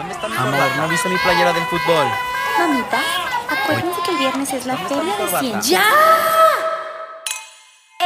¿Dónde 0.00 0.14
está 0.14 0.30
mi 0.30 0.34
Amor, 0.34 0.76
¿no 0.78 0.88
viste 0.88 1.10
mi 1.10 1.18
playera 1.18 1.52
del 1.52 1.62
fútbol? 1.64 2.06
Mamita, 2.58 3.02
acuérdense 3.50 4.00
que 4.02 4.10
el 4.12 4.16
viernes 4.16 4.50
es 4.54 4.64
la 4.64 4.78
feria 4.78 5.14
de 5.14 5.38
ciencia. 5.40 5.78
¡Ya! 5.78 5.84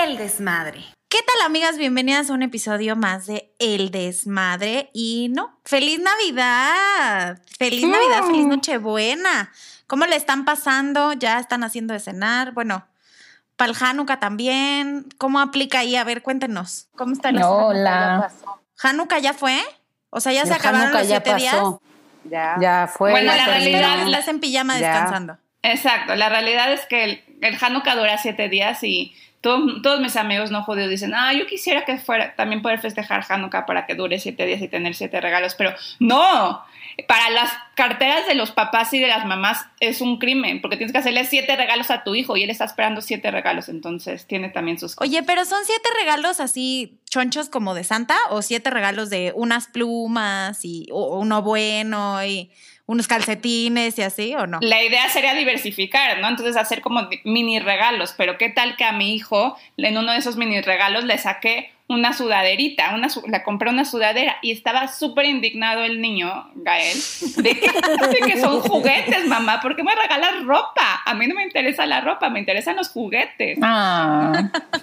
El 0.02 0.18
desmadre. 0.18 0.86
¿Qué 1.08 1.18
tal 1.22 1.46
amigas? 1.46 1.78
Bienvenidas 1.78 2.30
a 2.30 2.32
un 2.32 2.42
episodio 2.42 2.96
más 2.96 3.26
de 3.26 3.54
El 3.60 3.92
Desmadre. 3.92 4.90
Y 4.92 5.28
no, 5.36 5.60
feliz 5.64 6.00
Navidad. 6.00 7.41
Feliz 7.61 7.86
Navidad, 7.86 8.24
feliz 8.24 8.46
Nochebuena. 8.46 9.52
¿Cómo 9.86 10.04
le 10.06 10.16
están 10.16 10.45
pasando? 10.45 11.12
¿Ya 11.12 11.38
están 11.38 11.62
haciendo 11.62 11.95
de 11.95 12.00
cenar? 12.00 12.54
Bueno, 12.54 12.88
para 13.54 13.70
el 13.70 13.76
Hanukkah 13.80 14.18
también. 14.18 15.06
¿Cómo 15.16 15.38
aplica 15.38 15.79
ahí? 15.79 15.95
A 15.95 16.02
ver, 16.02 16.24
cuéntenos. 16.24 16.88
¿Cómo 16.96 17.12
está 17.12 17.29
el 17.29 17.36
No, 17.36 17.68
Hola. 17.68 18.32
¿Hanukkah 18.82 19.20
ya 19.20 19.32
fue? 19.32 19.62
O 20.16 20.20
sea, 20.20 20.32
ya 20.32 20.46
se 20.46 20.54
acabaron 20.54 20.82
Hanukkah 20.82 20.98
los 21.00 21.08
ya 21.08 21.20
siete 21.22 21.34
días. 21.40 21.56
Ya. 22.24 22.56
Ya 22.60 22.86
fue. 22.86 23.10
Bueno, 23.10 23.34
la 23.34 23.46
realidad 23.46 24.02
Estás 24.06 24.28
en 24.28 24.41
pijama 24.41 24.78
Ya. 24.78 24.88
descansando. 24.92 25.36
Exacto, 25.62 26.14
la 26.14 26.28
realidad 26.28 26.72
es 26.72 26.86
que 26.86 27.05
el, 27.05 27.24
el 27.42 27.56
Hanukkah 27.60 27.96
dura 27.96 28.16
siete 28.19 28.48
días 28.48 28.82
y 28.84 29.14
todo- 29.41 29.80
todos 29.82 30.00
mis 30.00 30.14
amigos 30.16 30.50
no 30.50 30.62
judíos 30.62 30.88
dicen, 30.88 31.12
ah, 31.14 31.32
yo 31.32 31.46
quisiera 31.46 31.84
que 31.84 31.98
fuera 31.98 32.34
también 32.36 32.62
poder 32.62 32.78
festejar 32.80 33.24
Hanukkah 33.28 33.66
para 33.66 33.86
que 33.86 33.95
dure 33.95 34.19
siete 34.19 34.46
días 34.46 34.60
y 34.62 34.69
tener 34.69 34.95
siete 34.95 35.20
regalos, 35.20 35.55
pero 35.55 35.74
no, 36.00 36.62
para 37.09 37.30
las 37.30 37.51
carteras 37.75 38.27
de 38.27 38.34
los 38.34 38.53
papás 38.53 38.93
y 38.93 38.98
de 39.01 39.09
las 39.09 39.25
mamás 39.27 39.66
es 39.80 40.01
un 40.01 40.19
crimen, 40.19 40.61
porque 40.61 40.77
tienes 40.77 40.93
que 40.93 40.98
hacerle 40.98 41.25
siete 41.25 41.57
regalos 41.57 41.91
a 41.91 42.05
tu 42.05 42.15
hijo 42.15 42.37
y 42.37 42.43
él 42.45 42.51
está 42.51 42.65
esperando 42.65 43.01
siete 43.01 43.30
regalos, 43.30 43.69
entonces 43.69 44.27
tiene 44.27 44.48
también 44.48 44.79
sus 44.79 44.95
cosas. 44.95 45.09
Oye, 45.11 45.23
pero 45.25 45.45
son 45.45 45.65
siete 45.65 45.89
regalos 45.98 46.41
así 46.41 46.98
chonchos 47.11 47.48
como 47.48 47.75
de 47.75 47.84
Santa 47.84 48.17
o 48.30 48.43
siete 48.43 48.70
regalos 48.70 49.11
de 49.11 49.33
unas 49.34 49.67
plumas 49.69 50.65
y 50.65 50.87
o- 50.93 51.19
uno 51.19 51.43
bueno 51.43 52.25
y 52.25 52.51
unos 52.87 53.09
calcetines 53.09 53.98
y 53.98 54.03
así 54.03 54.34
o 54.34 54.47
no? 54.47 54.59
La 54.61 54.83
idea 54.83 55.08
sería 55.08 55.33
diversificar, 55.34 56.19
¿no? 56.20 56.29
Entonces 56.29 56.56
hacer 56.56 56.81
como 56.83 57.08
mini 57.25 57.58
regalos, 57.58 58.14
pero 58.17 58.36
qué 58.39 58.51
tal 58.51 58.77
que 58.77 58.84
a 58.84 58.92
mi 58.92 59.14
hijo 59.14 59.56
en 59.79 59.97
uno 59.97 60.12
de 60.12 60.19
esos 60.19 60.36
mini 60.36 60.61
regalos 60.61 61.05
le 61.05 61.17
saqué 61.19 61.73
una 61.86 62.14
sudaderita, 62.14 62.94
una 62.94 63.10
su- 63.10 63.22
le 63.27 63.42
compré 63.42 63.68
una 63.68 63.84
sudadera 63.84 64.36
y 64.40 64.52
estaba 64.52 64.88
súper 64.88 65.27
indignado 65.27 65.84
el 65.84 66.00
niño, 66.00 66.50
Gael, 66.54 66.96
de 67.36 67.60
que, 67.60 67.70
de 68.08 68.18
que 68.32 68.40
son 68.40 68.60
juguetes, 68.60 69.27
mamá, 69.27 69.60
¿por 69.60 69.77
qué 69.77 69.82
me 69.84 69.94
regalas 69.94 70.42
ropa? 70.44 71.02
A 71.05 71.12
mí 71.14 71.27
no 71.27 71.34
me 71.34 71.42
interesa 71.42 71.84
la 71.84 72.00
ropa, 72.00 72.30
me 72.30 72.38
interesan 72.40 72.77
los 72.77 72.88
juguetes. 72.88 73.58
Ah. 73.60 74.50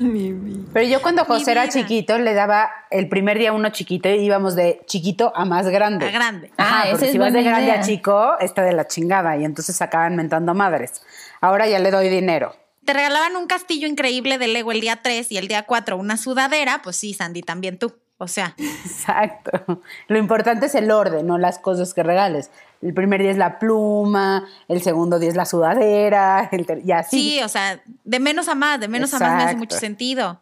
Pero 0.74 0.86
yo 0.88 1.02
cuando 1.02 1.26
José 1.26 1.52
era 1.54 1.68
chiquito 1.70 2.18
le 2.20 2.34
daba 2.36 2.70
el 2.92 3.10
primer 3.10 3.38
día 3.40 3.52
uno 3.52 3.70
chiquito 3.72 4.08
y 4.10 4.14
íbamos 4.24 4.56
de 4.56 4.82
chiquito 4.86 5.34
a 5.36 5.44
más 5.46 5.68
grande. 5.70 6.08
A 6.08 6.12
grande. 6.12 6.52
Ajá, 6.58 6.82
Ah, 6.84 6.88
porque 6.92 7.08
si 7.12 7.18
vas 7.18 7.34
de 7.34 7.44
grande 7.44 7.72
a 7.72 7.82
chico, 7.82 8.38
está 8.40 8.62
de 8.64 8.74
la 8.74 8.88
chingada 8.88 9.38
y 9.38 9.44
entonces 9.46 9.82
acaban 9.82 10.16
mentando 10.16 10.54
madres. 10.54 11.02
Ahora 11.42 11.68
ya 11.68 11.80
le 11.80 11.90
doy 11.92 12.10
dinero. 12.10 12.56
Te 12.86 12.94
regalaban 12.94 13.36
un 13.36 13.48
castillo 13.48 13.88
increíble 13.88 14.38
de 14.38 14.48
Lego 14.48 14.72
el 14.72 14.82
día 14.82 15.02
3 15.04 15.32
y 15.32 15.38
el 15.38 15.48
día 15.48 15.64
4 15.64 15.98
una 15.98 16.18
sudadera, 16.18 16.82
pues 16.84 16.96
sí, 16.96 17.14
Sandy, 17.14 17.42
también 17.44 17.78
tú. 17.78 17.94
O 18.18 18.28
sea, 18.28 18.54
Exacto. 18.58 19.82
Lo 20.08 20.18
importante 20.20 20.68
es 20.68 20.76
el 20.76 20.92
orden, 20.92 21.26
no 21.26 21.38
las 21.40 21.58
cosas 21.58 21.94
que 21.94 22.04
regales. 22.04 22.52
El 22.82 22.94
primer 22.94 23.22
día 23.22 23.32
es 23.32 23.38
la 23.38 23.58
pluma, 23.60 24.48
el 24.68 24.82
segundo 24.82 25.18
día 25.20 25.30
es 25.30 25.36
la 25.36 25.46
sudadera, 25.46 26.48
el 26.52 26.82
y 26.86 26.92
así. 26.92 27.18
sí, 27.20 27.42
o 27.44 27.48
sea, 27.50 27.82
de 28.04 28.20
menos 28.20 28.48
a 28.48 28.56
más, 28.56 28.80
de 28.80 28.88
menos 28.88 29.14
a 29.14 29.20
más 29.20 29.36
me 29.38 29.44
hace 29.44 29.56
mucho 29.56 29.78
sentido. 29.78 30.42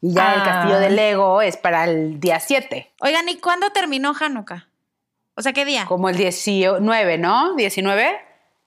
Y 0.00 0.12
ya 0.12 0.34
el 0.34 0.40
Ah. 0.40 0.44
castillo 0.44 0.78
de 0.78 0.90
Lego 0.90 1.42
es 1.42 1.56
para 1.56 1.84
el 1.84 2.20
día 2.20 2.38
7, 2.38 2.92
Oigan, 3.00 3.28
¿y 3.28 3.38
cuándo 3.38 3.70
terminó 3.70 4.14
Hanukkah? 4.18 4.68
O 5.34 5.42
sea, 5.42 5.52
¿qué 5.52 5.64
día? 5.64 5.84
como 5.86 6.08
el 6.08 6.16
19, 6.16 7.18
¿no? 7.18 7.54
19 7.56 8.18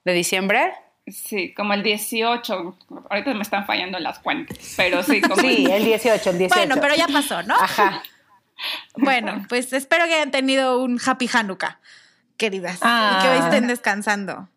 de 0.06 0.14
diciembre. 0.14 0.73
Sí, 1.11 1.53
como 1.53 1.73
el 1.73 1.83
18, 1.83 2.77
ahorita 3.09 3.33
me 3.33 3.41
están 3.41 3.65
fallando 3.65 3.99
las 3.99 4.19
cuentas, 4.19 4.57
pero 4.78 5.03
sí, 5.03 5.22
como 5.22 5.35
Sí, 5.41 5.66
el- 5.66 5.72
el 5.72 5.85
18, 5.85 6.29
el 6.31 6.38
18. 6.39 6.56
Bueno, 6.67 6.81
pero 6.81 6.95
ya 6.95 7.07
pasó, 7.07 7.44
¿no? 7.44 7.56
Ajá. 7.56 8.03
Bueno, 8.95 9.45
pues 9.47 9.72
espero 9.73 10.06
que 10.06 10.16
hayan 10.16 10.31
tenido 10.31 10.81
un 10.84 11.00
happy 11.03 11.29
Hanukkah, 11.31 11.79
queridas, 12.38 12.79
Ah. 12.81 13.17
y 13.19 13.23
que 13.23 13.29
hoy 13.29 13.39
estén 13.45 13.67
descansando. 13.67 14.50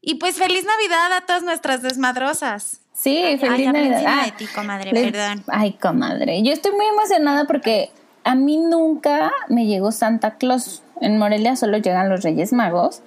Y 0.00 0.14
pues 0.14 0.36
feliz 0.36 0.64
Navidad 0.64 1.12
a 1.12 1.20
todas 1.22 1.42
nuestras 1.42 1.82
desmadrosas. 1.82 2.80
Sí, 2.94 3.18
Ay, 3.24 3.38
feliz 3.38 3.66
Navidad. 3.72 4.04
Ah, 4.06 4.24
de 4.26 4.32
ti, 4.32 4.46
comadre, 4.46 4.92
les- 4.92 5.10
perdón. 5.12 5.44
Ay, 5.48 5.72
comadre. 5.74 6.42
Yo 6.42 6.52
estoy 6.52 6.72
muy 6.72 6.86
emocionada 6.86 7.46
porque 7.46 7.90
a 8.24 8.34
mí 8.34 8.56
nunca 8.58 9.32
me 9.48 9.66
llegó 9.66 9.92
Santa 9.92 10.36
Claus. 10.36 10.82
En 11.00 11.18
Morelia 11.18 11.56
solo 11.56 11.78
llegan 11.78 12.10
los 12.10 12.22
Reyes 12.22 12.52
Magos. 12.52 13.02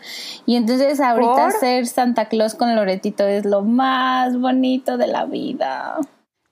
Y 0.46 0.56
entonces 0.56 1.00
ahorita 1.00 1.50
¿Por? 1.50 1.59
ser 1.59 1.88
Santa 1.88 2.25
Claus 2.25 2.56
con 2.56 2.75
Loretito 2.75 3.25
es 3.28 3.46
lo 3.46 3.62
más 3.62 4.40
bonito 4.40 4.97
de 4.97 5.07
la 5.07 5.25
vida. 5.25 5.97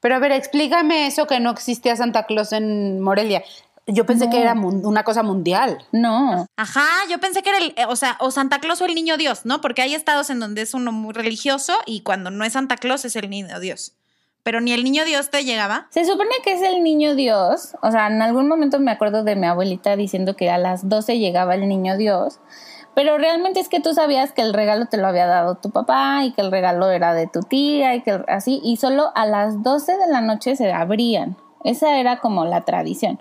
Pero 0.01 0.15
a 0.15 0.19
ver, 0.19 0.31
explícame 0.31 1.07
eso 1.07 1.27
que 1.27 1.39
no 1.39 1.51
existía 1.51 1.95
Santa 1.95 2.25
Claus 2.25 2.51
en 2.51 3.01
Morelia. 3.01 3.43
Yo 3.87 4.05
pensé 4.05 4.29
que 4.29 4.39
era 4.39 4.53
una 4.53 5.03
cosa 5.03 5.23
mundial. 5.23 5.79
No. 5.91 6.45
Ajá, 6.55 6.85
yo 7.09 7.19
pensé 7.19 7.41
que 7.41 7.49
era 7.49 7.57
el, 7.57 7.73
eh, 7.75 7.85
o 7.87 7.95
sea, 7.95 8.15
o 8.19 8.29
Santa 8.29 8.59
Claus 8.59 8.79
o 8.81 8.85
el 8.85 8.93
niño 8.93 9.17
Dios, 9.17 9.45
¿no? 9.45 9.59
Porque 9.59 9.81
hay 9.81 9.95
estados 9.95 10.29
en 10.29 10.39
donde 10.39 10.61
es 10.61 10.73
uno 10.73 10.91
muy 10.91 11.13
religioso 11.13 11.73
y 11.85 12.01
cuando 12.01 12.29
no 12.29 12.45
es 12.45 12.53
Santa 12.53 12.77
Claus 12.77 13.05
es 13.05 13.15
el 13.15 13.29
niño 13.29 13.59
Dios. 13.59 13.95
Pero 14.43 14.59
ni 14.59 14.71
el 14.71 14.83
niño 14.83 15.05
Dios 15.05 15.29
te 15.29 15.43
llegaba. 15.43 15.87
Se 15.89 16.05
supone 16.05 16.31
que 16.43 16.53
es 16.53 16.61
el 16.61 16.83
niño 16.83 17.15
Dios. 17.15 17.75
O 17.81 17.91
sea, 17.91 18.07
en 18.07 18.21
algún 18.21 18.47
momento 18.47 18.79
me 18.79 18.91
acuerdo 18.91 19.23
de 19.23 19.35
mi 19.35 19.45
abuelita 19.45 19.95
diciendo 19.95 20.35
que 20.35 20.49
a 20.49 20.57
las 20.57 20.89
12 20.89 21.19
llegaba 21.19 21.55
el 21.55 21.67
niño 21.67 21.97
Dios. 21.97 22.39
Pero 22.93 23.17
realmente 23.17 23.59
es 23.59 23.69
que 23.69 23.79
tú 23.79 23.93
sabías 23.93 24.33
que 24.33 24.41
el 24.41 24.53
regalo 24.53 24.87
te 24.87 24.97
lo 24.97 25.07
había 25.07 25.27
dado 25.27 25.55
tu 25.55 25.69
papá 25.69 26.25
y 26.25 26.33
que 26.33 26.41
el 26.41 26.51
regalo 26.51 26.89
era 26.89 27.13
de 27.13 27.27
tu 27.27 27.41
tía 27.41 27.95
y 27.95 28.01
que 28.01 28.21
así. 28.27 28.59
Y 28.63 28.77
solo 28.77 29.11
a 29.15 29.25
las 29.25 29.63
12 29.63 29.97
de 29.97 30.07
la 30.07 30.21
noche 30.21 30.55
se 30.55 30.73
abrían. 30.73 31.37
Esa 31.63 31.99
era 31.99 32.19
como 32.19 32.45
la 32.45 32.61
tradición. 32.61 33.19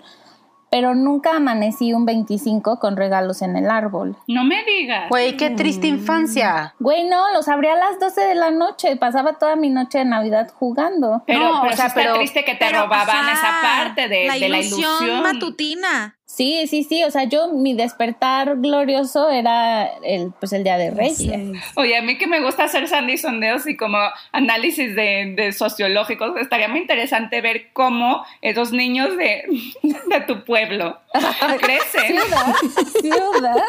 Pero 0.71 0.95
nunca 0.95 1.35
amanecí 1.35 1.93
un 1.93 2.05
25 2.05 2.79
con 2.79 2.95
regalos 2.95 3.41
en 3.41 3.57
el 3.57 3.69
árbol. 3.69 4.15
no 4.27 4.45
me 4.45 4.63
digas. 4.63 5.09
Güey, 5.09 5.35
qué 5.35 5.49
triste 5.49 5.85
infancia. 5.87 6.73
Güey, 6.79 7.03
no, 7.09 7.31
los 7.33 7.49
abría 7.49 7.73
a 7.73 7.75
las 7.75 7.99
12 7.99 8.21
de 8.21 8.35
la 8.35 8.51
noche. 8.51 8.95
Pasaba 8.95 9.33
toda 9.33 9.57
mi 9.57 9.69
noche 9.69 9.97
de 9.99 10.05
Navidad 10.05 10.49
jugando. 10.57 11.23
Pero, 11.27 11.39
No, 11.41 11.61
pero 11.61 11.73
o 11.73 11.75
sea, 11.75 11.85
sí 11.85 11.87
está 11.89 11.93
pero- 12.01 12.13
triste 12.15 12.45
que 12.45 12.53
te 12.55 12.65
Pero, 12.65 12.83
robaban 12.83 13.09
ajá, 13.17 13.33
esa 13.33 13.83
parte 13.83 14.07
de 14.07 14.27
la 14.27 14.33
de 14.35 14.49
la 14.49 14.59
ilusión 14.59 14.79
ilusión. 15.03 15.23
matutina. 15.23 16.17
Sí, 16.33 16.65
sí, 16.67 16.85
sí, 16.85 17.03
o 17.03 17.11
sea, 17.11 17.25
yo 17.25 17.49
mi 17.49 17.73
despertar 17.73 18.55
glorioso 18.55 19.29
era 19.29 19.85
el 20.01 20.31
pues 20.39 20.53
el 20.53 20.63
día 20.63 20.77
de 20.77 20.89
Reyes. 20.89 21.61
Oye, 21.75 21.97
a 21.97 22.01
mí 22.01 22.17
que 22.17 22.25
me 22.25 22.39
gusta 22.41 22.63
hacer 22.63 22.87
Sandy 22.87 23.17
sondeos 23.17 23.67
y 23.67 23.75
como 23.75 23.97
análisis 24.31 24.95
de, 24.95 25.33
de 25.35 25.51
sociológicos, 25.51 26.31
estaría 26.39 26.69
muy 26.69 26.79
interesante 26.79 27.41
ver 27.41 27.73
cómo 27.73 28.25
esos 28.41 28.71
niños 28.71 29.17
de, 29.17 29.43
de 29.83 30.21
tu 30.21 30.45
pueblo 30.45 30.97
crecen. 31.59 32.17
Ciudad, 32.17 32.55
ciudad. 33.01 33.63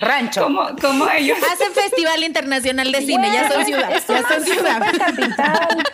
Rancho. 0.00 0.44
Cómo, 0.44 0.68
cómo 0.80 1.10
ellos... 1.10 1.38
Hacen 1.52 1.72
Festival 1.72 2.24
Internacional 2.24 2.90
de 2.90 3.02
Cine, 3.02 3.30
ya 3.30 3.50
son 3.50 3.64
ciudad, 3.66 3.90
ya 3.90 4.00
son 4.00 4.42
ciudad. 4.42 4.80
capital. 4.98 5.84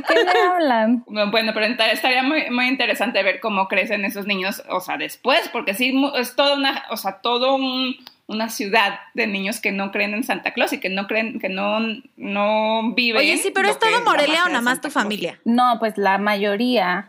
¿De 0.00 0.14
qué 0.14 0.24
me 0.24 0.40
hablan? 0.40 1.04
Bueno, 1.30 1.52
pero 1.54 1.66
estaría 1.66 2.22
muy, 2.22 2.50
muy 2.50 2.66
interesante 2.68 3.22
ver 3.22 3.40
cómo 3.40 3.68
crecen 3.68 4.04
esos 4.04 4.26
niños, 4.26 4.62
o 4.68 4.80
sea, 4.80 4.96
después, 4.98 5.48
porque 5.52 5.74
sí, 5.74 5.94
es 6.16 6.34
toda 6.36 6.54
una, 6.56 6.84
o 6.90 6.96
sea, 6.96 7.20
todo 7.20 7.54
un- 7.56 7.96
una 8.26 8.50
ciudad 8.50 9.00
de 9.14 9.26
niños 9.26 9.58
que 9.60 9.72
no 9.72 9.90
creen 9.90 10.12
en 10.12 10.22
Santa 10.22 10.52
Claus 10.52 10.72
y 10.74 10.80
que 10.80 10.90
no 10.90 11.06
creen, 11.06 11.38
que 11.40 11.48
no, 11.48 11.78
no 12.18 12.92
viven. 12.94 13.20
Oye, 13.20 13.38
sí, 13.38 13.50
pero 13.54 13.68
¿es 13.70 13.78
todo 13.78 14.02
Morelia 14.04 14.44
o 14.44 14.48
nada 14.48 14.60
más 14.60 14.82
tu 14.82 14.90
familia? 14.90 15.40
No, 15.46 15.76
pues 15.78 15.96
la 15.96 16.18
mayoría. 16.18 17.08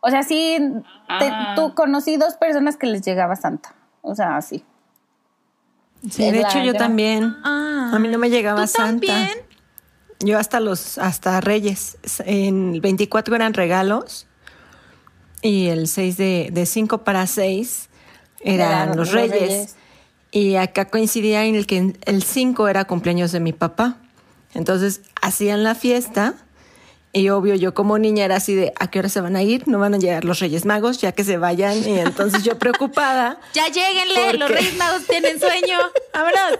O 0.00 0.10
sea, 0.10 0.22
sí, 0.22 0.58
te- 1.18 1.28
Ah. 1.30 1.54
tú 1.56 1.74
conocí 1.74 2.16
dos 2.18 2.34
personas 2.34 2.76
que 2.76 2.86
les 2.86 3.00
llegaba 3.02 3.36
Santa. 3.36 3.74
O 4.02 4.14
sea, 4.14 4.40
sí. 4.42 4.62
Sí, 6.10 6.24
Es 6.24 6.32
de 6.32 6.40
hecho 6.40 6.58
yo 6.62 6.74
también. 6.74 7.34
Ah. 7.44 7.90
A 7.94 7.98
mí 7.98 8.08
no 8.08 8.18
me 8.18 8.28
llegaba 8.30 8.62
¿Tú 8.62 8.66
Santa. 8.68 9.06
también? 9.06 9.28
Yo 10.20 10.38
hasta 10.38 10.60
los 10.60 10.98
hasta 10.98 11.40
Reyes. 11.40 11.96
En 12.24 12.74
el 12.74 12.80
24 12.80 13.34
eran 13.34 13.54
regalos 13.54 14.26
y 15.42 15.68
el 15.68 15.88
6 15.88 16.16
de, 16.16 16.50
de 16.52 16.66
5 16.66 17.04
para 17.04 17.26
6 17.26 17.88
eran 18.40 18.88
los 18.88 18.96
los 18.96 19.12
Reyes. 19.12 19.40
Reyes. 19.40 19.76
Y 20.30 20.54
acá 20.56 20.84
coincidía 20.86 21.44
en 21.44 21.56
el 21.56 21.66
que 21.66 21.94
el 22.04 22.22
5 22.22 22.68
era 22.68 22.84
cumpleaños 22.84 23.32
de 23.32 23.40
mi 23.40 23.52
papá. 23.52 23.96
Entonces 24.54 25.00
hacían 25.20 25.64
la 25.64 25.74
fiesta 25.74 26.34
y 27.12 27.28
obvio 27.30 27.54
yo 27.56 27.74
como 27.74 27.98
niña 27.98 28.24
era 28.24 28.36
así 28.36 28.54
de 28.54 28.72
¿a 28.78 28.88
qué 28.88 29.00
hora 29.00 29.08
se 29.08 29.20
van 29.20 29.34
a 29.36 29.42
ir? 29.42 29.66
No 29.66 29.78
van 29.78 29.94
a 29.94 29.98
llegar 29.98 30.24
los 30.24 30.38
Reyes 30.38 30.64
Magos 30.64 31.00
ya 31.00 31.12
que 31.12 31.24
se 31.24 31.36
vayan 31.38 31.76
y 31.86 31.98
entonces 31.98 32.44
yo 32.44 32.58
preocupada 32.58 33.38
Ya 33.54 33.66
lleguenle, 33.66 34.34
los 34.38 34.48
Reyes 34.50 34.76
Magos 34.76 35.06
tienen 35.06 35.40
sueño. 35.40 35.78
Vámonos. 36.14 36.58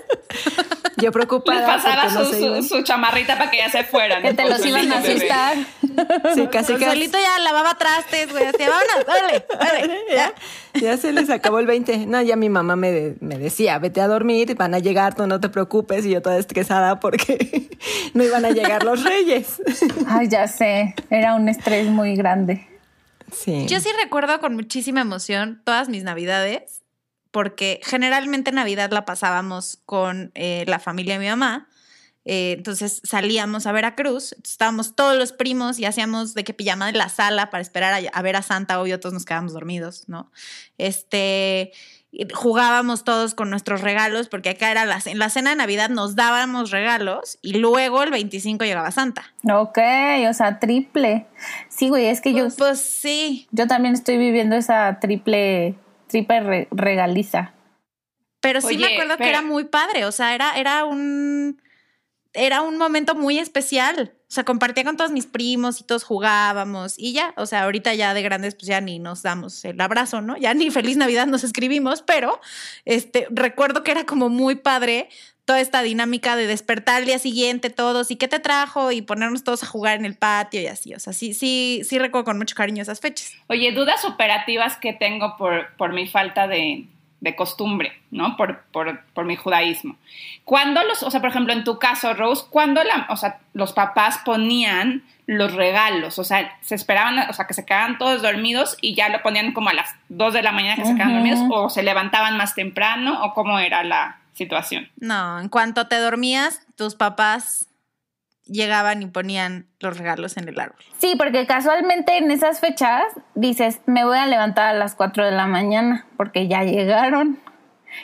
Yo 0.97 1.13
preocupada. 1.13 1.67
pasaba 1.67 2.09
no 2.09 2.25
su, 2.25 2.63
su- 2.63 2.83
chamarrita 2.83 3.39
para 3.39 3.51
que 3.51 3.59
ya 3.59 3.71
se 3.71 3.85
fueran. 3.85 4.23
Que 4.23 4.35
te 4.35 4.49
los 4.49 4.65
iban 4.67 4.93
a 4.93 4.99
asustar. 4.99 5.57
Sí, 6.35 6.47
casi 6.49 6.75
que 6.75 6.85
Solito 6.85 7.19
ya 7.19 7.39
lavaba 7.39 7.77
trastes, 7.79 8.31
güey. 8.31 8.45
Así, 8.45 8.59
vámonos, 8.59 9.07
órale, 9.09 9.47
órale. 9.55 10.01
ya, 10.15 10.35
ya 10.81 10.97
se 10.97 11.13
les 11.13 11.31
acabó 11.31 11.59
el 11.59 11.67
20. 11.67 12.07
No, 12.07 12.21
ya 12.23 12.37
mi 12.37 12.49
mamá 12.49 12.77
me, 12.77 13.15
me 13.21 13.39
decía, 13.39 13.79
vete 13.79 14.01
a 14.01 14.09
dormir, 14.09 14.55
van 14.57 14.75
a 14.75 14.79
llegar, 14.79 15.15
tú 15.15 15.27
no 15.27 15.41
te 15.41 15.49
preocupes. 15.49 16.05
Y 16.05 16.11
yo 16.11 16.23
toda 16.23 16.39
estresada 16.39 17.01
porque 17.01 17.69
no 18.15 18.25
iban 18.25 18.45
a 18.45 18.51
llegar 18.51 18.85
los 18.85 19.03
reyes. 19.05 19.61
Ay, 20.07 20.29
ya 20.29 20.40
sé. 20.49 20.95
Era 21.11 21.35
un 21.35 21.49
estrés 21.49 21.87
muy 21.89 22.17
grande. 22.17 22.67
Sí. 23.33 23.67
Yo 23.69 23.81
sí 23.81 23.89
recuerdo 24.03 24.41
con 24.41 24.55
muchísima 24.55 25.01
emoción 25.01 25.63
todas 25.65 25.89
mis 25.89 26.03
navidades, 26.03 26.83
porque 27.31 27.81
generalmente 27.83 28.53
Navidad 28.53 28.91
la 28.91 29.05
pasábamos 29.05 29.81
con 29.87 30.33
eh, 30.35 30.65
la 30.67 30.79
familia 30.79 31.15
de 31.15 31.21
mi 31.21 31.29
mamá. 31.29 31.69
Eh, 32.25 32.55
entonces 32.59 33.01
salíamos 33.05 33.67
a 33.67 33.73
Veracruz, 33.73 34.37
estábamos 34.45 34.95
todos 34.95 35.17
los 35.17 35.33
primos 35.33 35.79
y 35.79 35.87
hacíamos 35.87 36.35
de 36.35 36.45
que 36.45 36.53
pijama 36.53 36.89
en 36.89 36.99
la 36.99 37.09
sala 37.09 37.49
para 37.49 37.63
esperar 37.63 37.95
a, 37.95 38.19
a 38.19 38.23
ver 38.23 38.37
a 38.37 38.43
Santa, 38.43 38.81
obvio 38.81 39.01
todos 39.01 39.15
nos 39.15 39.25
quedábamos 39.25 39.55
dormidos, 39.55 40.05
¿no? 40.07 40.31
Este, 40.77 41.73
jugábamos 42.35 43.05
todos 43.05 43.35
con 43.35 43.51
nuestros 43.51 43.81
regalos, 43.83 44.29
porque 44.29 44.51
acá 44.51 44.71
era 44.71 44.85
la, 44.85 44.99
en 45.05 45.19
la 45.19 45.31
cena 45.31 45.51
de 45.51 45.57
Navidad 45.57 45.89
nos 45.91 46.17
dábamos 46.17 46.71
regalos 46.71 47.39
y 47.43 47.55
luego 47.55 48.03
el 48.03 48.11
25 48.11 48.65
llegaba 48.65 48.91
Santa. 48.91 49.33
Ok, 49.51 49.79
o 50.29 50.35
sea, 50.35 50.59
triple. 50.59 51.27
Sí, 51.69 51.89
güey, 51.89 52.07
es 52.07 52.21
que 52.21 52.33
yo, 52.35 52.49
Pues 52.59 52.81
sí, 52.81 53.47
yo 53.53 53.67
también 53.67 53.95
estoy 53.95 54.17
viviendo 54.19 54.57
esa 54.57 54.99
triple, 55.01 55.77
triple 56.09 56.41
re- 56.41 56.69
regaliza. 56.73 57.55
Pero 58.41 58.61
sí 58.61 58.77
me 58.79 58.87
acuerdo 58.95 59.17
que 59.17 59.29
era 59.29 59.43
muy 59.43 59.65
padre, 59.65 60.05
o 60.07 60.13
sea, 60.13 60.35
era, 60.35 60.57
era 60.57 60.85
un 60.87 61.61
era 62.33 62.63
un 62.63 62.79
momento 62.79 63.15
muy 63.15 63.39
especial. 63.39 64.13
O 64.29 64.33
sea, 64.33 64.45
compartía 64.45 64.85
con 64.85 64.97
todos 64.97 65.11
mis 65.11 65.27
primos 65.27 65.81
y 65.81 65.85
todos 65.85 66.05
jugábamos 66.05 66.97
y 66.97 67.13
ya, 67.13 67.35
o 67.37 67.47
sea, 67.47 67.65
ahorita 67.65 67.95
ya 67.95 68.15
de 68.15 68.23
grandes 68.23 68.55
pues 68.55 68.67
ya 68.67 68.81
ni 68.81 69.01
nos 69.01 69.23
damos 69.23 69.65
el 69.65 69.81
abrazo, 69.81 70.21
¿no? 70.21 70.37
Ya 70.37 70.55
ni 70.55 70.71
feliz 70.71 70.97
Navidad 70.97 71.27
nos 71.27 71.43
escribimos, 71.43 72.03
pero 72.03 72.41
este 72.85 73.27
recuerdo 73.31 73.83
que 73.83 73.91
era 73.91 74.07
como 74.07 74.29
muy 74.29 74.55
padre 74.55 75.09
toda 75.47 75.61
esta 75.61 75.83
dinámica 75.83 76.37
de 76.37 76.47
despertar 76.47 76.99
al 76.99 77.07
día 77.07 77.19
siguiente 77.19 77.71
todos 77.71 78.13
y 78.13 78.17
qué 78.17 78.29
te 78.29 78.39
trajo 78.39 78.93
y 78.93 79.03
ponernos 79.03 79.43
todos 79.43 79.65
a 79.65 79.67
jugar 79.67 79.99
en 79.99 80.05
el 80.05 80.15
patio 80.15 80.61
y 80.61 80.69
así, 80.69 80.95
o 80.95 81.01
sea, 81.01 81.13
sí 81.13 81.35
sí 81.35 81.81
sí 81.83 81.99
recuerdo 81.99 82.27
con 82.27 82.39
mucho 82.39 82.55
cariño 82.55 82.83
esas 82.83 83.01
fechas. 83.01 83.33
Oye, 83.49 83.73
dudas 83.73 84.05
operativas 84.05 84.77
que 84.77 84.93
tengo 84.93 85.37
por, 85.37 85.75
por 85.77 85.93
mi 85.93 86.07
falta 86.07 86.47
de, 86.47 86.87
de 87.21 87.37
costumbre, 87.37 88.01
¿no? 88.11 88.37
Por, 88.37 88.63
por, 88.73 89.05
por 89.13 89.25
mi 89.25 89.37
judaísmo. 89.37 89.97
Cuando 90.45 90.83
los, 90.85 91.03
o 91.03 91.11
sea, 91.11 91.21
por 91.21 91.31
ejemplo, 91.31 91.53
en 91.53 91.65
tu 91.65 91.79
caso, 91.79 92.15
Rose, 92.15 92.45
cuando 92.51 92.83
la, 92.83 93.07
o 93.11 93.17
sea, 93.17 93.39
los 93.53 93.73
papás 93.73 94.19
ponían 94.25 95.03
los 95.27 95.55
regalos, 95.55 96.19
o 96.19 96.25
sea, 96.25 96.59
se 96.63 96.75
esperaban, 96.75 97.19
o 97.31 97.33
sea, 97.33 97.47
que 97.47 97.55
se 97.55 97.65
quedaban 97.65 97.99
todos 97.99 98.23
dormidos 98.23 98.77
y 98.81 98.95
ya 98.95 99.09
lo 99.09 99.23
ponían 99.23 99.53
como 99.53 99.71
a 99.71 99.75
las 99.75 99.95
2 100.09 100.35
de 100.35 100.43
la 100.43 100.51
mañana 100.51 100.77
que 100.77 100.85
se 100.85 100.95
quedaban 100.95 101.15
dormidos, 101.15 101.41
o 101.51 101.71
se 101.71 101.83
levantaban 101.83 102.37
más 102.37 102.55
temprano, 102.55 103.23
o 103.23 103.33
cómo 103.35 103.59
era 103.59 103.85
la 103.85 104.19
situación. 104.33 104.89
No, 104.99 105.39
en 105.39 105.49
cuanto 105.49 105.87
te 105.87 105.99
dormías, 105.99 106.67
tus 106.77 106.97
papás 106.97 107.70
llegaban 108.51 109.03
y 109.03 109.07
ponían 109.07 109.67
los 109.81 109.97
regalos 109.99 110.37
en 110.37 110.49
el 110.49 110.59
árbol. 110.59 110.79
Sí, 110.99 111.15
porque 111.17 111.47
casualmente 111.47 112.19
en 112.19 112.31
esas 112.31 112.61
fechas 112.61 113.05
dices, 113.35 113.81
me 113.87 114.05
voy 114.05 114.19
a 114.19 114.27
levantar 114.27 114.67
a 114.67 114.73
las 114.75 114.95
4 114.95 115.25
de 115.25 115.31
la 115.33 115.47
mañana 115.47 116.07
porque 116.17 116.49
ya 116.49 116.63
llegaron. 116.65 117.39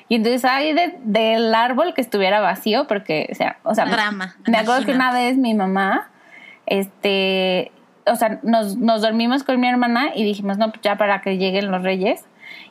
Y 0.09 0.17
entonces 0.17 0.43
de- 0.43 0.97
del 1.05 1.55
árbol 1.55 1.95
que 1.95 2.01
estuviera 2.01 2.41
vacío 2.41 2.87
porque, 2.87 3.29
o 3.31 3.35
sea, 3.35 3.59
o 3.63 3.75
sea 3.75 3.87
Drama, 3.87 4.37
me 4.47 4.59
acuerdo 4.59 4.85
que 4.85 4.93
una 4.93 5.13
vez 5.13 5.37
mi 5.37 5.55
mamá, 5.55 6.11
este, 6.67 7.71
o 8.07 8.17
sea, 8.17 8.41
nos, 8.43 8.77
nos 8.77 9.03
dormimos 9.03 9.45
con 9.45 9.61
mi 9.61 9.69
hermana 9.69 10.11
y 10.15 10.25
dijimos, 10.25 10.59
no, 10.59 10.71
pues 10.71 10.81
ya 10.83 10.97
para 10.97 11.21
que 11.21 11.39
lleguen 11.39 11.71
los 11.71 11.83
reyes. 11.83 12.25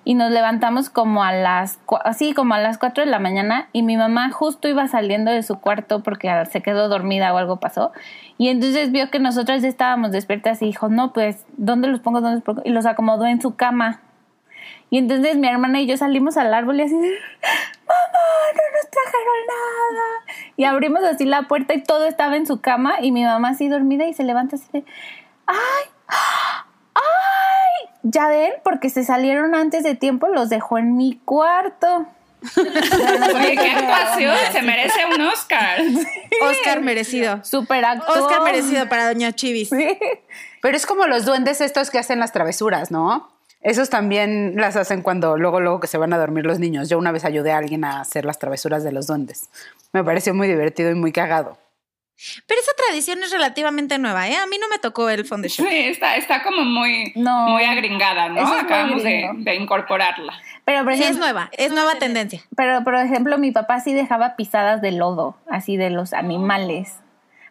Y 0.05 0.13
nos 0.13 0.31
levantamos 0.31 0.89
como 0.89 1.23
a 1.23 1.33
las, 1.33 1.79
así 2.03 2.33
como 2.33 2.53
a 2.53 2.59
las 2.59 2.77
4 2.77 3.03
de 3.03 3.09
la 3.09 3.19
mañana 3.19 3.67
y 3.73 3.81
mi 3.81 3.97
mamá 3.97 4.29
justo 4.29 4.67
iba 4.67 4.87
saliendo 4.87 5.31
de 5.31 5.41
su 5.43 5.59
cuarto 5.59 6.03
porque 6.03 6.31
se 6.49 6.61
quedó 6.61 6.87
dormida 6.87 7.33
o 7.33 7.37
algo 7.37 7.59
pasó. 7.59 7.91
Y 8.37 8.49
entonces 8.49 8.91
vio 8.91 9.09
que 9.09 9.19
nosotras 9.19 9.63
ya 9.63 9.67
estábamos 9.67 10.11
despiertas 10.11 10.61
y 10.61 10.67
dijo, 10.67 10.89
no, 10.89 11.11
pues, 11.11 11.43
¿dónde 11.57 11.87
los 11.87 12.01
pongo? 12.01 12.21
¿Dónde 12.21 12.35
los 12.35 12.43
pongo? 12.43 12.61
Y 12.63 12.69
los 12.69 12.85
acomodó 12.85 13.25
en 13.25 13.41
su 13.41 13.55
cama. 13.55 14.01
Y 14.89 14.99
entonces 14.99 15.37
mi 15.37 15.47
hermana 15.47 15.81
y 15.81 15.87
yo 15.87 15.97
salimos 15.97 16.37
al 16.37 16.53
árbol 16.53 16.79
y 16.79 16.83
así, 16.83 16.93
mamá, 16.93 17.09
no 18.53 18.63
nos 18.77 18.91
trajeron 18.91 19.39
nada. 19.47 20.43
Y 20.55 20.63
abrimos 20.65 21.03
así 21.03 21.25
la 21.25 21.43
puerta 21.43 21.73
y 21.73 21.83
todo 21.83 22.05
estaba 22.05 22.35
en 22.35 22.45
su 22.45 22.61
cama 22.61 23.01
y 23.01 23.11
mi 23.11 23.23
mamá 23.23 23.49
así 23.49 23.67
dormida 23.67 24.05
y 24.05 24.13
se 24.13 24.23
levanta 24.23 24.55
así 24.55 24.67
de, 24.71 24.85
ay, 25.47 25.89
ay, 26.93 27.03
ya 28.07 28.27
ven, 28.27 28.53
porque 28.63 28.91
se 28.91 29.03
salieron 29.03 29.55
antes 29.55 29.83
de 29.83 29.95
tiempo, 29.95 30.27
los 30.27 30.49
dejó 30.49 30.77
en 30.77 30.95
mi 30.95 31.19
cuarto. 31.25 32.05
Oye, 32.55 33.55
qué 33.55 33.71
actuación, 33.71 34.35
se 34.51 34.61
merece 34.61 35.05
un 35.07 35.21
Oscar. 35.21 35.79
Oscar 36.41 36.81
merecido. 36.81 37.43
Super 37.43 37.83
acto. 37.83 38.05
Oscar 38.11 38.43
merecido 38.43 38.87
para 38.87 39.07
Doña 39.07 39.33
Chivis. 39.33 39.71
Pero 40.61 40.77
es 40.77 40.85
como 40.85 41.07
los 41.07 41.25
duendes 41.25 41.61
estos 41.61 41.89
que 41.89 41.97
hacen 41.97 42.19
las 42.19 42.31
travesuras, 42.31 42.91
¿no? 42.91 43.31
Esos 43.61 43.89
también 43.89 44.53
las 44.57 44.75
hacen 44.75 45.01
cuando 45.01 45.37
luego, 45.37 45.59
luego 45.59 45.79
que 45.79 45.87
se 45.87 45.97
van 45.97 46.13
a 46.13 46.19
dormir 46.19 46.45
los 46.45 46.59
niños. 46.59 46.87
Yo 46.87 46.99
una 46.99 47.11
vez 47.11 47.25
ayudé 47.25 47.53
a 47.53 47.57
alguien 47.57 47.83
a 47.83 48.01
hacer 48.01 48.23
las 48.23 48.37
travesuras 48.37 48.83
de 48.83 48.91
los 48.91 49.07
duendes. 49.07 49.49
Me 49.93 50.03
pareció 50.03 50.35
muy 50.35 50.47
divertido 50.47 50.91
y 50.91 50.93
muy 50.93 51.11
cagado. 51.11 51.57
Pero 52.47 52.61
esa 52.61 52.71
tradición 52.77 53.21
es 53.23 53.31
relativamente 53.31 53.97
nueva, 53.99 54.27
¿eh? 54.29 54.37
A 54.37 54.45
mí 54.47 54.57
no 54.59 54.67
me 54.69 54.79
tocó 54.79 55.09
el 55.09 55.25
foundation. 55.25 55.67
Sí, 55.67 55.75
está, 55.75 56.15
está 56.15 56.43
como 56.43 56.63
muy, 56.63 57.11
No. 57.15 57.49
muy 57.49 57.63
agringada, 57.65 58.29
¿no? 58.29 58.41
Acabamos 58.47 59.03
de, 59.03 59.55
incorporarla. 59.59 60.33
Pero, 60.63 60.83
por 60.85 60.95
Sí, 60.95 61.03
es 61.03 61.17
nueva, 61.17 61.49
es 61.51 61.71
nueva 61.73 61.95
tendencia. 61.95 62.41
Pero, 62.55 62.83
por 62.83 62.95
ejemplo, 62.95 63.37
mi 63.37 63.51
papá 63.51 63.81
sí 63.81 63.93
dejaba 63.93 64.35
pisadas 64.35 64.81
de 64.81 64.91
lodo, 64.93 65.35
así 65.49 65.75
de 65.77 65.89
los 65.89 66.13
animales. 66.13 66.99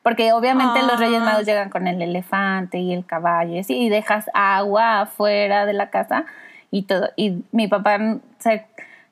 Porque 0.03 0.33
obviamente 0.33 0.81
los 0.83 0.99
Reyes 0.99 1.21
Ah. 1.23 1.25
Magos 1.25 1.47
llegan 1.47 1.71
con 1.71 1.87
el 1.87 2.01
elefante 2.03 2.79
y 2.79 2.93
el 2.93 3.07
caballo, 3.07 3.55
y 3.55 3.59
así, 3.61 3.77
y 3.79 3.89
dejas 3.91 4.31
agua 4.35 5.03
afuera 5.03 5.67
de 5.67 5.73
la 5.75 5.91
casa 5.91 6.25
y 6.71 6.83
todo. 6.83 7.11
Y 7.17 7.43
mi 7.53 7.69
papá 7.69 7.99
se, 8.39 8.67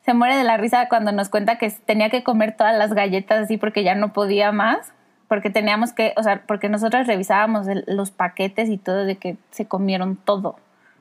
se 0.05 0.15
muere 0.15 0.37
de 0.37 0.45
la 0.45 0.57
risa 0.57 0.89
cuando 0.89 1.13
nos 1.13 1.29
cuenta 1.29 1.57
que 1.57 1.71
tenía 1.71 2.11
que 2.11 2.23
comer 2.23 2.57
todas 2.57 2.77
las 2.77 2.93
galletas 2.95 3.45
así 3.45 3.57
porque 3.59 3.85
ya 3.85 3.95
no 3.95 4.13
podía 4.13 4.51
más. 4.53 4.93
Porque 5.33 5.49
teníamos 5.49 5.95
que, 5.95 6.13
o 6.19 6.23
sea, 6.23 6.43
porque 6.47 6.69
nosotros 6.69 7.07
revisábamos 7.07 7.67
el- 7.67 7.85
los 7.87 8.11
paquetes 8.11 8.69
y 8.69 8.77
todo 8.77 9.07
de 9.07 9.17
que 9.17 9.39
se 9.51 9.67
comieron 9.67 10.17
todo. 10.17 10.57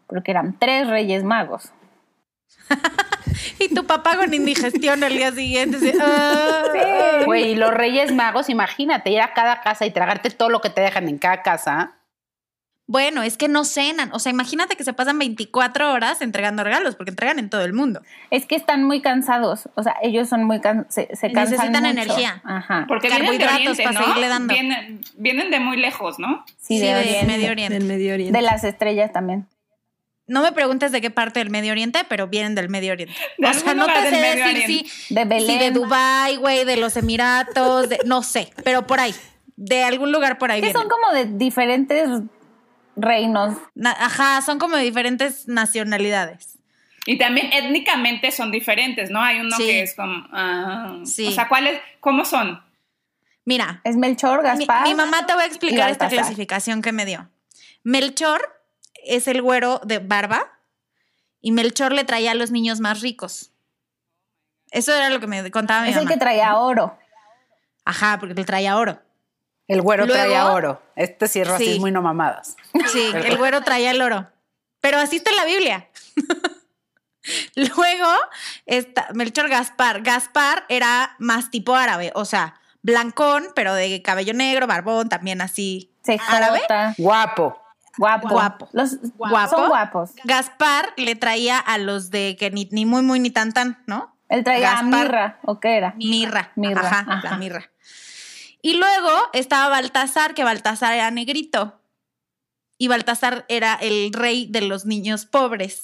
Porque 0.07 0.31
eran 0.31 0.57
tres 0.57 0.87
Reyes 0.87 1.25
Magos. 1.25 1.73
Y 3.59 3.73
tu 3.75 3.85
papá 3.85 4.15
con 4.15 4.33
indigestión 4.33 5.03
el 5.03 5.17
día 5.17 5.33
siguiente. 5.33 5.75
así, 5.77 5.91
"Ah". 6.01 7.21
Güey, 7.25 7.51
y 7.51 7.55
los 7.55 7.73
Reyes 7.73 8.13
Magos, 8.13 8.49
imagínate, 8.49 9.09
ir 9.09 9.19
a 9.19 9.33
cada 9.33 9.59
casa 9.59 9.85
y 9.85 9.91
tragarte 9.91 10.29
todo 10.29 10.49
lo 10.49 10.61
que 10.61 10.69
te 10.69 10.79
dejan 10.79 11.09
en 11.09 11.17
cada 11.17 11.41
casa. 11.41 11.91
Bueno, 12.91 13.23
es 13.23 13.37
que 13.37 13.47
no 13.47 13.63
cenan. 13.63 14.11
O 14.11 14.19
sea, 14.19 14.31
imagínate 14.33 14.75
que 14.75 14.83
se 14.83 14.91
pasan 14.91 15.17
24 15.17 15.93
horas 15.93 16.21
entregando 16.21 16.61
regalos, 16.65 16.95
porque 16.95 17.11
entregan 17.11 17.39
en 17.39 17.49
todo 17.49 17.63
el 17.63 17.71
mundo. 17.71 18.01
Es 18.31 18.45
que 18.45 18.55
están 18.57 18.83
muy 18.83 19.01
cansados, 19.01 19.69
o 19.75 19.83
sea, 19.83 19.95
ellos 20.01 20.27
son 20.27 20.43
muy 20.43 20.59
can 20.59 20.87
se, 20.89 21.07
se 21.15 21.31
cansan 21.31 21.51
Necesitan 21.57 21.83
mucho. 21.83 21.91
energía. 22.01 22.41
Ajá. 22.43 22.83
Porque 22.89 23.07
vienen 23.07 23.31
de 23.31 23.37
Carbohidratos 23.45 23.79
Oriente, 23.79 23.83
para 23.83 23.99
¿no? 23.99 24.05
seguirle 24.05 24.27
dando. 24.27 24.53
Vienen, 24.53 25.01
vienen 25.15 25.51
de 25.51 25.59
muy 25.61 25.77
lejos, 25.77 26.19
¿no? 26.19 26.43
Sí, 26.59 26.79
de, 26.79 26.93
Oriente. 26.93 27.25
Medio 27.27 27.51
Oriente. 27.51 27.73
Del 27.79 27.87
Medio 27.87 28.13
Oriente. 28.13 28.37
De 28.37 28.43
las 28.43 28.65
estrellas 28.65 29.13
también. 29.13 29.47
No 30.27 30.41
me 30.41 30.51
preguntes 30.51 30.91
de 30.91 30.99
qué 30.99 31.11
parte 31.11 31.39
del 31.39 31.49
Medio 31.49 31.71
Oriente, 31.71 32.01
pero 32.09 32.27
vienen 32.27 32.55
del 32.55 32.67
Medio 32.67 32.91
Oriente. 32.91 33.15
De 33.37 33.47
o 33.47 33.53
sea, 33.53 33.73
no 33.73 33.85
te 33.85 33.93
sé 34.09 34.11
del 34.11 34.35
decir 34.37 34.41
Oriente. 34.43 34.67
si 34.67 35.13
De 35.15 35.21
si 35.23 35.27
Belén. 35.29 35.59
de 35.59 35.71
Dubái, 35.71 36.35
güey, 36.35 36.65
de 36.65 36.75
los 36.75 36.97
Emiratos, 36.97 37.87
de- 37.87 37.99
no 38.05 38.21
sé, 38.21 38.51
pero 38.65 38.85
por 38.85 38.99
ahí, 38.99 39.15
de 39.55 39.83
algún 39.85 40.11
lugar 40.11 40.37
por 40.37 40.51
ahí 40.51 40.59
Que 40.59 40.67
vienen. 40.67 40.81
son 40.81 40.89
como 40.89 41.13
de 41.13 41.25
diferentes 41.37 42.09
reinos. 42.95 43.57
Na- 43.75 43.95
Ajá, 43.99 44.41
son 44.41 44.59
como 44.59 44.75
de 44.77 44.83
diferentes 44.83 45.47
nacionalidades. 45.47 46.57
Y 47.05 47.17
también 47.17 47.51
étnicamente 47.51 48.31
son 48.31 48.51
diferentes, 48.51 49.09
¿no? 49.09 49.21
Hay 49.21 49.39
uno 49.39 49.55
Sí. 49.57 49.63
que 49.63 49.81
es 49.81 49.95
como... 49.95 50.27
ah, 50.31 50.99
Sí. 51.03 51.27
O 51.27 51.31
sea, 51.31 51.47
¿cuáles? 51.47 51.79
¿Cómo 51.99 52.25
son? 52.25 52.63
Mira, 53.43 53.81
Es 53.83 53.95
Melchor, 53.97 54.43
Gaspar. 54.43 54.87
mi 54.87 54.93
mamá 54.93 55.25
te 55.25 55.33
voy 55.33 55.43
a 55.43 55.47
explicar 55.47 55.89
esta 55.89 56.07
clasificación 56.09 56.81
que 56.83 56.91
me 56.91 57.05
dio. 57.05 57.27
Melchor 57.83 58.61
es 59.03 59.27
el 59.27 59.41
güero 59.41 59.81
de 59.83 59.97
barba 59.97 60.59
y 61.41 61.51
Melchor 61.51 61.91
le 61.91 62.03
traía 62.03 62.31
a 62.31 62.35
los 62.35 62.51
niños 62.51 62.79
más 62.79 63.01
ricos. 63.01 63.51
Eso 64.69 64.93
era 64.93 65.09
lo 65.09 65.19
que 65.19 65.25
me 65.27 65.49
contaba 65.49 65.81
mi 65.81 65.89
Es 65.89 65.95
el 65.97 66.03
mamá. 66.03 66.13
que 66.13 66.19
traía 66.19 66.55
oro. 66.55 66.97
Ajá, 67.83 68.17
porque 68.19 68.35
le 68.35 68.43
traía 68.45 68.77
oro. 68.77 69.01
El 69.71 69.81
güero 69.81 70.05
Luego- 70.05 70.21
traía 70.21 70.51
oro. 70.51 70.81
Este 70.95 71.27
sí 71.27 71.39
es 71.41 71.47
Sí. 71.47 71.51
racismo 71.53 71.87
y 71.87 71.91
no 71.91 72.01
mamadas. 72.01 72.55
Sí, 72.91 73.11
el 73.13 73.37
güero 73.37 73.61
traía 73.61 73.91
el 73.91 74.01
oro. 74.01 74.27
Pero 74.81 74.97
así 74.97 75.17
está 75.17 75.29
en 75.31 75.35
la 75.37 75.45
Biblia. 75.45 75.87
Luego, 77.55 78.09
esta, 78.65 79.07
Melchor 79.13 79.49
Gaspar. 79.49 80.01
Gaspar 80.01 80.65
era 80.69 81.15
más 81.19 81.51
tipo 81.51 81.75
árabe, 81.75 82.11
o 82.15 82.25
sea, 82.25 82.55
blancón, 82.81 83.47
pero 83.55 83.73
de 83.75 84.01
cabello 84.01 84.33
negro, 84.33 84.65
barbón, 84.67 85.07
también 85.09 85.41
así. 85.41 85.93
árabe. 86.27 86.57
Cejota. 86.59 86.95
Guapo. 86.97 87.61
Guapo. 87.97 88.29
Guapo. 88.29 88.69
Los, 88.71 88.97
Guapo. 89.17 89.55
Son 89.55 89.67
guapos. 89.69 90.11
Gaspar 90.23 90.93
le 90.97 91.15
traía 91.15 91.59
a 91.59 91.77
los 91.77 92.09
de 92.09 92.35
que 92.39 92.49
ni, 92.49 92.67
ni 92.71 92.85
muy, 92.85 93.01
muy, 93.03 93.19
ni 93.19 93.29
tan, 93.29 93.51
tan, 93.53 93.83
¿no? 93.85 94.15
Él 94.29 94.43
traía 94.45 94.79
a 94.79 94.83
mirra, 94.83 95.39
¿o 95.43 95.59
qué 95.59 95.75
era? 95.77 95.93
Mirra. 95.97 96.51
Mirra, 96.55 96.81
Ajá, 96.87 96.99
ajá. 97.07 97.21
la 97.21 97.37
mirra. 97.37 97.69
Y 98.61 98.75
luego 98.75 99.09
estaba 99.33 99.69
Baltasar, 99.69 100.33
que 100.33 100.43
Baltasar 100.43 100.93
era 100.93 101.09
negrito. 101.11 101.81
Y 102.77 102.87
Baltasar 102.87 103.45
era 103.47 103.75
el 103.75 104.11
rey 104.13 104.47
de 104.49 104.61
los 104.61 104.85
niños 104.85 105.25
pobres. 105.25 105.83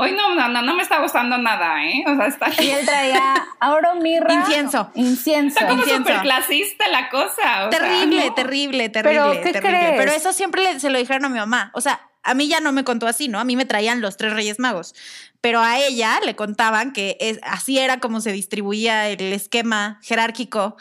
Hoy 0.00 0.12
no, 0.12 0.34
no, 0.36 0.48
no, 0.48 0.62
no 0.62 0.74
me 0.74 0.82
está 0.82 1.00
gustando 1.02 1.36
nada, 1.38 1.84
¿eh? 1.84 2.04
O 2.06 2.14
sea, 2.14 2.26
está, 2.26 2.62
Y 2.62 2.70
él 2.70 2.86
traía 2.86 3.34
oro, 3.68 3.96
mirra. 3.96 4.32
Incienso. 4.32 4.90
Incienso. 4.94 5.58
está 5.58 5.68
como 5.68 5.82
súper 5.84 6.20
clasista 6.20 6.86
la 6.88 7.08
cosa. 7.10 7.66
o 7.66 7.70
sea, 7.70 7.70
Terrible, 7.70 8.26
¿no? 8.26 8.34
terrible, 8.34 8.88
terrible. 8.90 9.18
Pero, 9.20 9.32
¿qué 9.42 9.52
terrible. 9.52 9.78
crees? 9.78 9.94
Pero 9.98 10.12
eso 10.12 10.32
siempre 10.32 10.62
le- 10.62 10.78
se 10.80 10.88
lo 10.90 10.98
dijeron 10.98 11.24
a 11.24 11.28
mi 11.28 11.38
mamá. 11.38 11.72
O 11.74 11.80
sea, 11.80 12.00
a 12.22 12.34
mí 12.34 12.46
ya 12.46 12.60
no 12.60 12.70
me 12.72 12.84
contó 12.84 13.08
así, 13.08 13.26
¿no? 13.28 13.40
A 13.40 13.44
mí 13.44 13.56
me 13.56 13.64
traían 13.64 14.00
los 14.00 14.16
tres 14.16 14.32
Reyes 14.34 14.60
Magos. 14.60 14.94
Pero 15.40 15.60
a 15.60 15.78
ella 15.80 16.20
le 16.24 16.36
contaban 16.36 16.92
que 16.92 17.16
es, 17.20 17.40
así 17.42 17.78
era 17.78 17.98
como 17.98 18.20
se 18.20 18.30
distribuía 18.32 19.08
el 19.08 19.32
esquema 19.32 19.98
jerárquico 20.02 20.76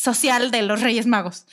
social 0.00 0.50
de 0.50 0.62
los 0.62 0.80
Reyes 0.80 1.06
Magos. 1.06 1.46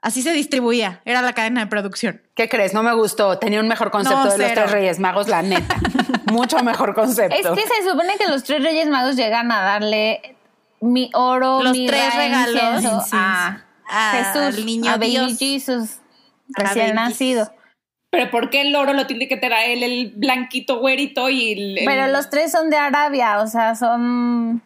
Así 0.00 0.22
se 0.22 0.32
distribuía, 0.32 1.00
era 1.04 1.22
la 1.22 1.32
cadena 1.32 1.60
de 1.60 1.66
producción. 1.68 2.22
¿Qué 2.34 2.48
crees? 2.48 2.74
No 2.74 2.82
me 2.82 2.92
gustó. 2.92 3.38
Tenía 3.38 3.60
un 3.60 3.68
mejor 3.68 3.90
concepto 3.92 4.24
No, 4.24 4.30
de 4.32 4.38
los 4.38 4.52
tres 4.52 4.70
Reyes 4.72 4.98
Magos, 4.98 5.28
la 5.28 5.42
neta. 5.42 5.76
Mucho 6.32 6.58
mejor 6.64 6.94
concepto. 6.94 7.36
Es 7.36 7.46
que 7.62 7.68
se 7.68 7.88
supone 7.88 8.16
que 8.18 8.26
los 8.26 8.42
tres 8.42 8.62
reyes 8.62 8.88
magos 8.88 9.16
llegan 9.16 9.52
a 9.52 9.60
darle 9.62 10.36
mi 10.80 11.10
oro, 11.14 11.62
Los 11.62 11.72
mirra, 11.76 11.96
tres 11.98 12.14
regalos. 12.16 13.12
a 13.12 13.62
A- 13.88 14.12
Jesús, 14.12 14.58
al 14.58 14.66
niño 14.66 14.90
a 14.90 14.96
Baby 14.96 15.10
Dios. 15.10 15.38
Jesus, 15.38 15.90
recién 16.48 16.94
nacido. 16.96 17.52
Pero 18.10 18.30
¿por 18.30 18.50
qué 18.50 18.62
el 18.62 18.74
oro 18.74 18.92
lo 18.94 19.06
tiene 19.06 19.28
que 19.28 19.36
traer 19.36 19.70
él, 19.78 19.82
el 19.84 20.12
blanquito 20.16 20.80
güerito 20.80 21.28
y 21.30 21.52
el... 21.52 21.78
el- 21.78 21.84
Pero 21.84 22.06
los 22.08 22.28
tres 22.30 22.50
son 22.50 22.70
de 22.70 22.76
Arabia, 22.76 23.40
o 23.40 23.46
sea, 23.46 23.74
son... 23.76 24.62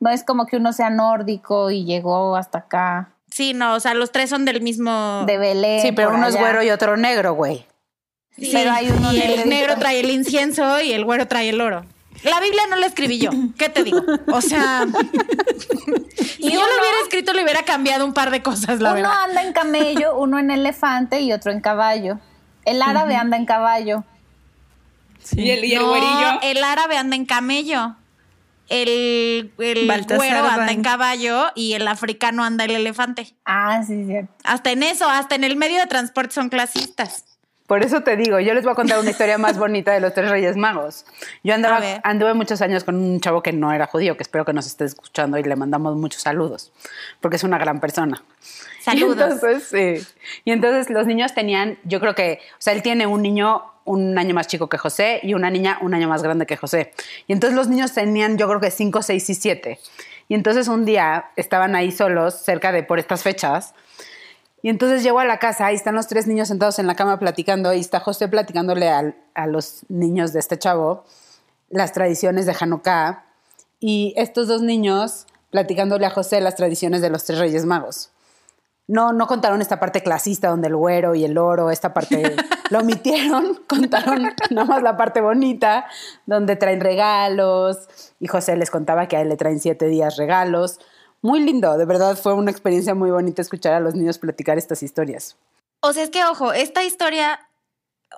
No 0.00 0.10
es 0.10 0.24
como 0.24 0.46
que 0.46 0.56
uno 0.56 0.72
sea 0.72 0.90
nórdico 0.90 1.70
y 1.70 1.84
llegó 1.84 2.36
hasta 2.36 2.58
acá, 2.58 3.10
Sí, 3.28 3.52
no, 3.52 3.74
o 3.74 3.80
sea, 3.80 3.92
los 3.92 4.12
tres 4.12 4.30
son 4.30 4.44
del 4.46 4.62
mismo. 4.62 5.24
de 5.26 5.36
Belén. 5.36 5.82
Sí, 5.82 5.92
pero 5.92 6.14
uno 6.14 6.26
es 6.26 6.36
güero 6.36 6.62
y 6.62 6.70
otro 6.70 6.96
negro, 6.96 7.34
güey. 7.34 7.66
Sí, 8.34 8.50
pero 8.52 8.70
hay 8.72 8.88
uno 8.88 9.12
y 9.12 9.20
el 9.20 9.48
negro 9.48 9.76
trae 9.78 10.00
el 10.00 10.10
incienso 10.10 10.80
y 10.80 10.92
el 10.92 11.04
güero 11.04 11.26
trae 11.28 11.50
el 11.50 11.60
oro. 11.60 11.84
La 12.22 12.40
Biblia 12.40 12.62
no 12.70 12.76
la 12.76 12.86
escribí 12.86 13.18
yo. 13.18 13.30
¿Qué 13.58 13.68
te 13.68 13.84
digo? 13.84 14.00
O 14.32 14.40
sea, 14.40 14.86
si 16.16 16.42
yo 16.50 16.60
lo 16.60 16.78
hubiera 16.80 16.96
escrito, 17.02 17.32
le 17.34 17.42
hubiera 17.42 17.62
cambiado 17.64 18.06
un 18.06 18.14
par 18.14 18.30
de 18.30 18.42
cosas, 18.42 18.80
la 18.80 18.90
Uno 18.92 19.02
verdad. 19.02 19.24
anda 19.28 19.42
en 19.42 19.52
camello, 19.52 20.16
uno 20.18 20.38
en 20.38 20.50
elefante 20.50 21.20
y 21.20 21.32
otro 21.32 21.52
en 21.52 21.60
caballo. 21.60 22.18
El 22.64 22.80
árabe 22.80 23.16
anda 23.16 23.36
en 23.36 23.44
caballo. 23.44 24.04
Y 25.32 25.50
el, 25.50 25.64
y 25.64 25.74
el 25.74 25.82
no, 25.82 25.88
güerillo. 25.88 26.40
el 26.42 26.64
árabe 26.64 26.96
anda 26.96 27.16
en 27.16 27.26
camello. 27.26 27.96
El, 28.68 29.52
el 29.58 29.88
va 29.90 30.54
anda 30.54 30.72
en- 30.72 30.82
caballo 30.82 31.46
y 31.54 31.74
el 31.74 31.86
africano 31.86 32.44
anda 32.44 32.64
el 32.64 32.72
elefante. 32.72 33.34
Ah, 33.44 33.82
sí, 33.86 34.04
cierto. 34.04 34.32
Hasta 34.44 34.72
en 34.72 34.82
eso, 34.82 35.08
hasta 35.08 35.34
en 35.36 35.44
el 35.44 35.56
medio 35.56 35.78
de 35.78 35.86
transporte 35.86 36.34
son 36.34 36.48
clasistas. 36.48 37.24
Por 37.66 37.82
eso 37.82 38.02
te 38.02 38.16
digo, 38.16 38.38
yo 38.38 38.54
les 38.54 38.62
voy 38.62 38.72
a 38.72 38.76
contar 38.76 39.00
una 39.00 39.10
historia 39.10 39.38
más 39.38 39.58
bonita 39.58 39.92
de 39.92 39.98
los 40.00 40.14
tres 40.14 40.30
Reyes 40.30 40.56
Magos. 40.56 41.04
Yo 41.42 41.52
andaba, 41.52 41.80
anduve 42.04 42.32
muchos 42.32 42.62
años 42.62 42.84
con 42.84 42.94
un 42.94 43.20
chavo 43.20 43.42
que 43.42 43.52
no 43.52 43.72
era 43.72 43.86
judío, 43.88 44.16
que 44.16 44.22
espero 44.22 44.44
que 44.44 44.52
nos 44.52 44.66
esté 44.66 44.84
escuchando 44.84 45.36
y 45.36 45.42
le 45.42 45.56
mandamos 45.56 45.96
muchos 45.96 46.22
saludos, 46.22 46.72
porque 47.20 47.36
es 47.36 47.42
una 47.44 47.58
gran 47.58 47.80
persona. 47.80 48.22
Saludos. 48.80 49.16
Y 49.16 49.22
entonces, 49.22 49.64
sí. 49.68 50.06
Y 50.44 50.52
entonces 50.52 50.90
los 50.90 51.08
niños 51.08 51.34
tenían, 51.34 51.76
yo 51.82 51.98
creo 51.98 52.14
que, 52.14 52.38
o 52.52 52.56
sea, 52.60 52.72
él 52.72 52.82
tiene 52.82 53.08
un 53.08 53.20
niño 53.20 53.64
un 53.86 54.18
año 54.18 54.34
más 54.34 54.46
chico 54.46 54.68
que 54.68 54.76
José 54.76 55.20
y 55.22 55.32
una 55.32 55.48
niña 55.48 55.78
un 55.80 55.94
año 55.94 56.08
más 56.08 56.22
grande 56.22 56.44
que 56.44 56.56
José. 56.56 56.92
Y 57.26 57.32
entonces 57.32 57.56
los 57.56 57.68
niños 57.68 57.92
tenían, 57.92 58.36
yo 58.36 58.46
creo 58.48 58.60
que 58.60 58.70
cinco, 58.70 59.00
seis 59.00 59.30
y 59.30 59.34
siete. 59.34 59.80
Y 60.28 60.34
entonces 60.34 60.68
un 60.68 60.84
día 60.84 61.26
estaban 61.36 61.74
ahí 61.74 61.90
solos, 61.92 62.34
cerca 62.34 62.72
de 62.72 62.82
por 62.82 62.98
estas 62.98 63.22
fechas, 63.22 63.74
y 64.62 64.68
entonces 64.68 65.04
llego 65.04 65.20
a 65.20 65.24
la 65.24 65.38
casa 65.38 65.70
y 65.72 65.76
están 65.76 65.94
los 65.94 66.08
tres 66.08 66.26
niños 66.26 66.48
sentados 66.48 66.78
en 66.80 66.88
la 66.88 66.96
cama 66.96 67.18
platicando 67.20 67.72
y 67.72 67.80
está 67.80 68.00
José 68.00 68.26
platicándole 68.26 68.88
al- 68.88 69.14
a 69.34 69.46
los 69.46 69.82
niños 69.88 70.32
de 70.32 70.40
este 70.40 70.58
chavo 70.58 71.04
las 71.70 71.92
tradiciones 71.92 72.46
de 72.46 72.56
Hanukkah 72.58 73.24
y 73.78 74.14
estos 74.16 74.48
dos 74.48 74.62
niños 74.62 75.26
platicándole 75.50 76.06
a 76.06 76.10
José 76.10 76.40
las 76.40 76.56
tradiciones 76.56 77.00
de 77.00 77.10
los 77.10 77.24
tres 77.24 77.38
Reyes 77.38 77.64
Magos. 77.64 78.10
No, 78.88 79.12
no 79.12 79.26
contaron 79.26 79.60
esta 79.60 79.80
parte 79.80 80.02
clasista 80.02 80.48
donde 80.48 80.68
el 80.68 80.76
güero 80.76 81.14
y 81.16 81.24
el 81.24 81.38
oro, 81.38 81.70
esta 81.70 81.92
parte 81.92 82.36
lo 82.70 82.80
omitieron, 82.80 83.60
contaron 83.66 84.32
nada 84.50 84.64
más 84.66 84.82
la 84.82 84.96
parte 84.96 85.20
bonita, 85.20 85.86
donde 86.24 86.54
traen 86.54 86.80
regalos 86.80 87.88
y 88.20 88.28
José 88.28 88.56
les 88.56 88.70
contaba 88.70 89.08
que 89.08 89.16
a 89.16 89.22
él 89.22 89.28
le 89.28 89.36
traen 89.36 89.58
siete 89.58 89.86
días 89.86 90.16
regalos. 90.16 90.78
Muy 91.20 91.40
lindo, 91.40 91.76
de 91.76 91.84
verdad 91.84 92.16
fue 92.16 92.34
una 92.34 92.52
experiencia 92.52 92.94
muy 92.94 93.10
bonita 93.10 93.42
escuchar 93.42 93.74
a 93.74 93.80
los 93.80 93.94
niños 93.94 94.18
platicar 94.18 94.58
estas 94.58 94.82
historias. 94.84 95.36
O 95.80 95.92
sea, 95.92 96.04
es 96.04 96.10
que, 96.10 96.24
ojo, 96.24 96.52
esta 96.52 96.84
historia, 96.84 97.40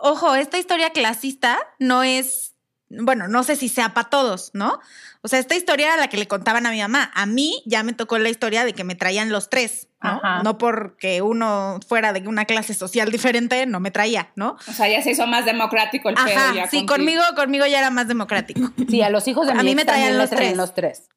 ojo, 0.00 0.34
esta 0.34 0.58
historia 0.58 0.90
clasista 0.90 1.58
no 1.78 2.02
es, 2.02 2.54
bueno, 2.90 3.28
no 3.28 3.42
sé 3.44 3.56
si 3.56 3.68
sea 3.68 3.92
para 3.94 4.08
todos, 4.08 4.50
¿no? 4.54 4.80
O 5.22 5.28
sea, 5.28 5.38
esta 5.38 5.54
historia 5.56 5.86
era 5.88 5.96
la 5.96 6.08
que 6.08 6.16
le 6.16 6.26
contaban 6.28 6.64
a 6.66 6.70
mi 6.70 6.80
mamá. 6.80 7.10
A 7.14 7.26
mí 7.26 7.62
ya 7.66 7.82
me 7.82 7.92
tocó 7.92 8.18
la 8.18 8.28
historia 8.30 8.64
de 8.64 8.72
que 8.72 8.84
me 8.84 8.94
traían 8.94 9.30
los 9.30 9.50
tres, 9.50 9.88
¿no? 10.02 10.10
Ajá. 10.22 10.42
No 10.42 10.56
porque 10.58 11.20
uno 11.22 11.80
fuera 11.86 12.12
de 12.12 12.26
una 12.28 12.44
clase 12.44 12.72
social 12.72 13.10
diferente, 13.10 13.66
no 13.66 13.80
me 13.80 13.90
traía, 13.90 14.30
¿no? 14.36 14.56
O 14.68 14.72
sea, 14.72 14.88
ya 14.88 15.02
se 15.02 15.10
hizo 15.10 15.26
más 15.26 15.44
democrático 15.44 16.08
el 16.08 16.14
pedo. 16.14 16.26
Ajá, 16.26 16.54
ya 16.54 16.66
sí, 16.68 16.86
contigo. 16.86 16.94
conmigo, 16.94 17.22
conmigo 17.36 17.66
ya 17.66 17.78
era 17.80 17.90
más 17.90 18.08
democrático. 18.08 18.70
Sí, 18.88 19.02
a 19.02 19.10
los 19.10 19.26
hijos 19.28 19.46
de 19.46 19.52
A 19.52 19.56
mi 19.56 19.62
mí 19.64 19.70
ex 19.72 19.76
me 19.76 19.84
traían 19.84 20.16
los 20.18 20.30
traían 20.30 20.46
tres. 20.52 20.56
los 20.56 20.74
tres. 20.74 21.08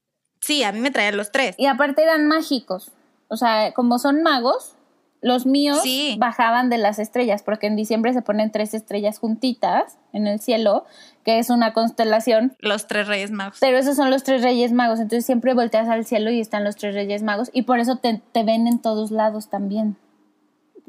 Sí, 0.42 0.64
a 0.64 0.72
mí 0.72 0.80
me 0.80 0.92
traían 0.92 1.16
los 1.16 1.32
tres. 1.32 1.56
Y 1.58 1.68
aparte 1.68 2.02
eran 2.04 2.28
mágicos. 2.28 2.92
O 3.28 3.38
sea, 3.38 3.72
como 3.74 4.00
son 4.00 4.24
magos, 4.24 4.76
los 5.22 5.46
míos 5.46 5.80
Sí. 5.84 6.16
bajaban 6.20 6.72
de 6.72 6.80
las 6.80 6.98
estrellas, 6.98 7.44
porque 7.44 7.68
en 7.68 7.76
diciembre 7.76 8.12
se 8.12 8.24
ponen 8.24 8.52
tres 8.52 8.74
estrellas 8.74 9.20
juntitas 9.20 10.00
en 10.14 10.26
el 10.26 10.40
cielo, 10.42 10.86
que 11.24 11.40
es 11.40 11.50
una 11.50 11.74
constelación. 11.74 12.56
Los 12.60 12.88
tres 12.88 13.08
reyes 13.08 13.32
magos. 13.32 13.58
Pero 13.60 13.78
esos 13.78 13.96
son 13.96 14.10
los 14.10 14.24
tres 14.24 14.42
reyes 14.42 14.72
magos. 14.72 15.00
Entonces 15.00 15.26
siempre 15.26 15.54
volteas 15.54 15.88
al 15.88 16.06
cielo 16.06 16.32
y 16.32 16.40
están 16.40 16.64
los 16.64 16.76
tres 16.76 16.96
reyes 16.96 17.24
magos. 17.24 17.50
Y 17.54 17.64
por 17.64 17.80
eso 17.80 17.98
te, 17.98 18.22
te 18.32 18.44
ven 18.44 18.68
en 18.68 18.80
todos 18.80 19.12
lados 19.12 19.50
también. 19.50 19.98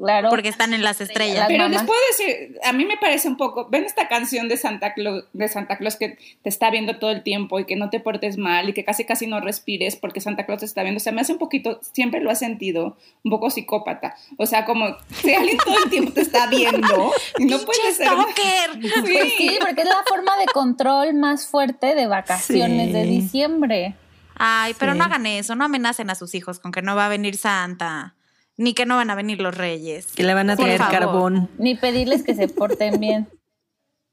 Claro. 0.03 0.29
Porque 0.29 0.49
están 0.49 0.73
en 0.73 0.83
las 0.83 0.99
estrellas. 0.99 1.37
Las 1.39 1.47
Pero 1.47 1.63
mamás. 1.63 1.77
les 1.81 1.87
puedo 1.87 1.99
decir, 2.11 2.59
a 2.65 2.73
mí 2.73 2.83
me 2.83 2.97
parece 2.97 3.29
un 3.29 3.37
poco, 3.37 3.69
ven 3.69 3.85
esta 3.85 4.09
canción 4.09 4.49
de 4.49 4.57
Santa 4.57 4.93
Claus, 4.93 5.23
de 5.31 5.47
Santa 5.47 5.77
Claus 5.77 5.95
que 5.95 6.17
te 6.41 6.49
está 6.49 6.69
viendo 6.69 6.97
todo 6.99 7.11
el 7.11 7.23
tiempo 7.23 7.57
y 7.59 7.65
que 7.65 7.77
no 7.77 7.89
te 7.89 8.01
portes 8.01 8.37
mal 8.37 8.67
y 8.67 8.73
que 8.73 8.83
casi 8.83 9.05
casi 9.05 9.27
no 9.27 9.39
respires 9.39 9.95
porque 9.95 10.19
Santa 10.19 10.45
Claus 10.45 10.59
te 10.59 10.65
está 10.65 10.83
viendo. 10.83 10.97
O 10.97 10.99
sea, 10.99 11.13
me 11.13 11.21
hace 11.21 11.31
un 11.31 11.39
poquito, 11.39 11.79
siempre 11.93 12.19
lo 12.19 12.31
he 12.31 12.35
sentido, 12.35 12.97
un 13.23 13.31
poco 13.31 13.49
psicópata. 13.49 14.15
O 14.37 14.45
sea, 14.45 14.65
como 14.65 14.87
si 15.21 15.33
alguien 15.33 15.57
todo 15.63 15.77
el 15.85 15.89
tiempo 15.89 16.11
te 16.11 16.19
está 16.21 16.47
viendo 16.47 17.13
y 17.37 17.45
no 17.45 17.59
puede 17.59 17.79
¡Pinche 17.81 17.93
ser. 17.93 18.09
Pues 19.03 19.33
sí, 19.37 19.57
porque 19.61 19.83
es 19.83 19.87
la 19.87 20.03
forma 20.07 20.35
de 20.37 20.45
control 20.47 21.13
más 21.13 21.47
fuerte 21.47 21.95
de 21.95 22.07
vacaciones 22.07 22.91
de 22.91 23.03
diciembre. 23.05 23.95
Ay, 24.35 24.73
pero 24.77 24.91
Sí. 24.93 24.97
no 24.97 25.03
hagan 25.05 25.25
eso, 25.27 25.55
no 25.55 25.63
amenacen 25.65 26.09
a 26.09 26.15
sus 26.15 26.35
hijos 26.35 26.59
con 26.59 26.71
que 26.71 26.81
no 26.81 26.95
va 26.95 27.05
a 27.05 27.09
venir 27.09 27.37
Santa, 27.37 28.15
ni 28.57 28.73
que 28.73 28.85
no 28.85 28.95
van 28.97 29.09
a 29.09 29.15
venir 29.15 29.41
los 29.41 29.55
reyes. 29.55 30.07
Que 30.15 30.23
le 30.23 30.33
van 30.33 30.49
a 30.49 30.55
traer 30.55 30.79
carbón. 30.79 31.49
Ni 31.57 31.75
pedirles 31.75 32.23
que 32.23 32.35
se 32.35 32.47
porten 32.47 32.99
bien. 32.99 33.27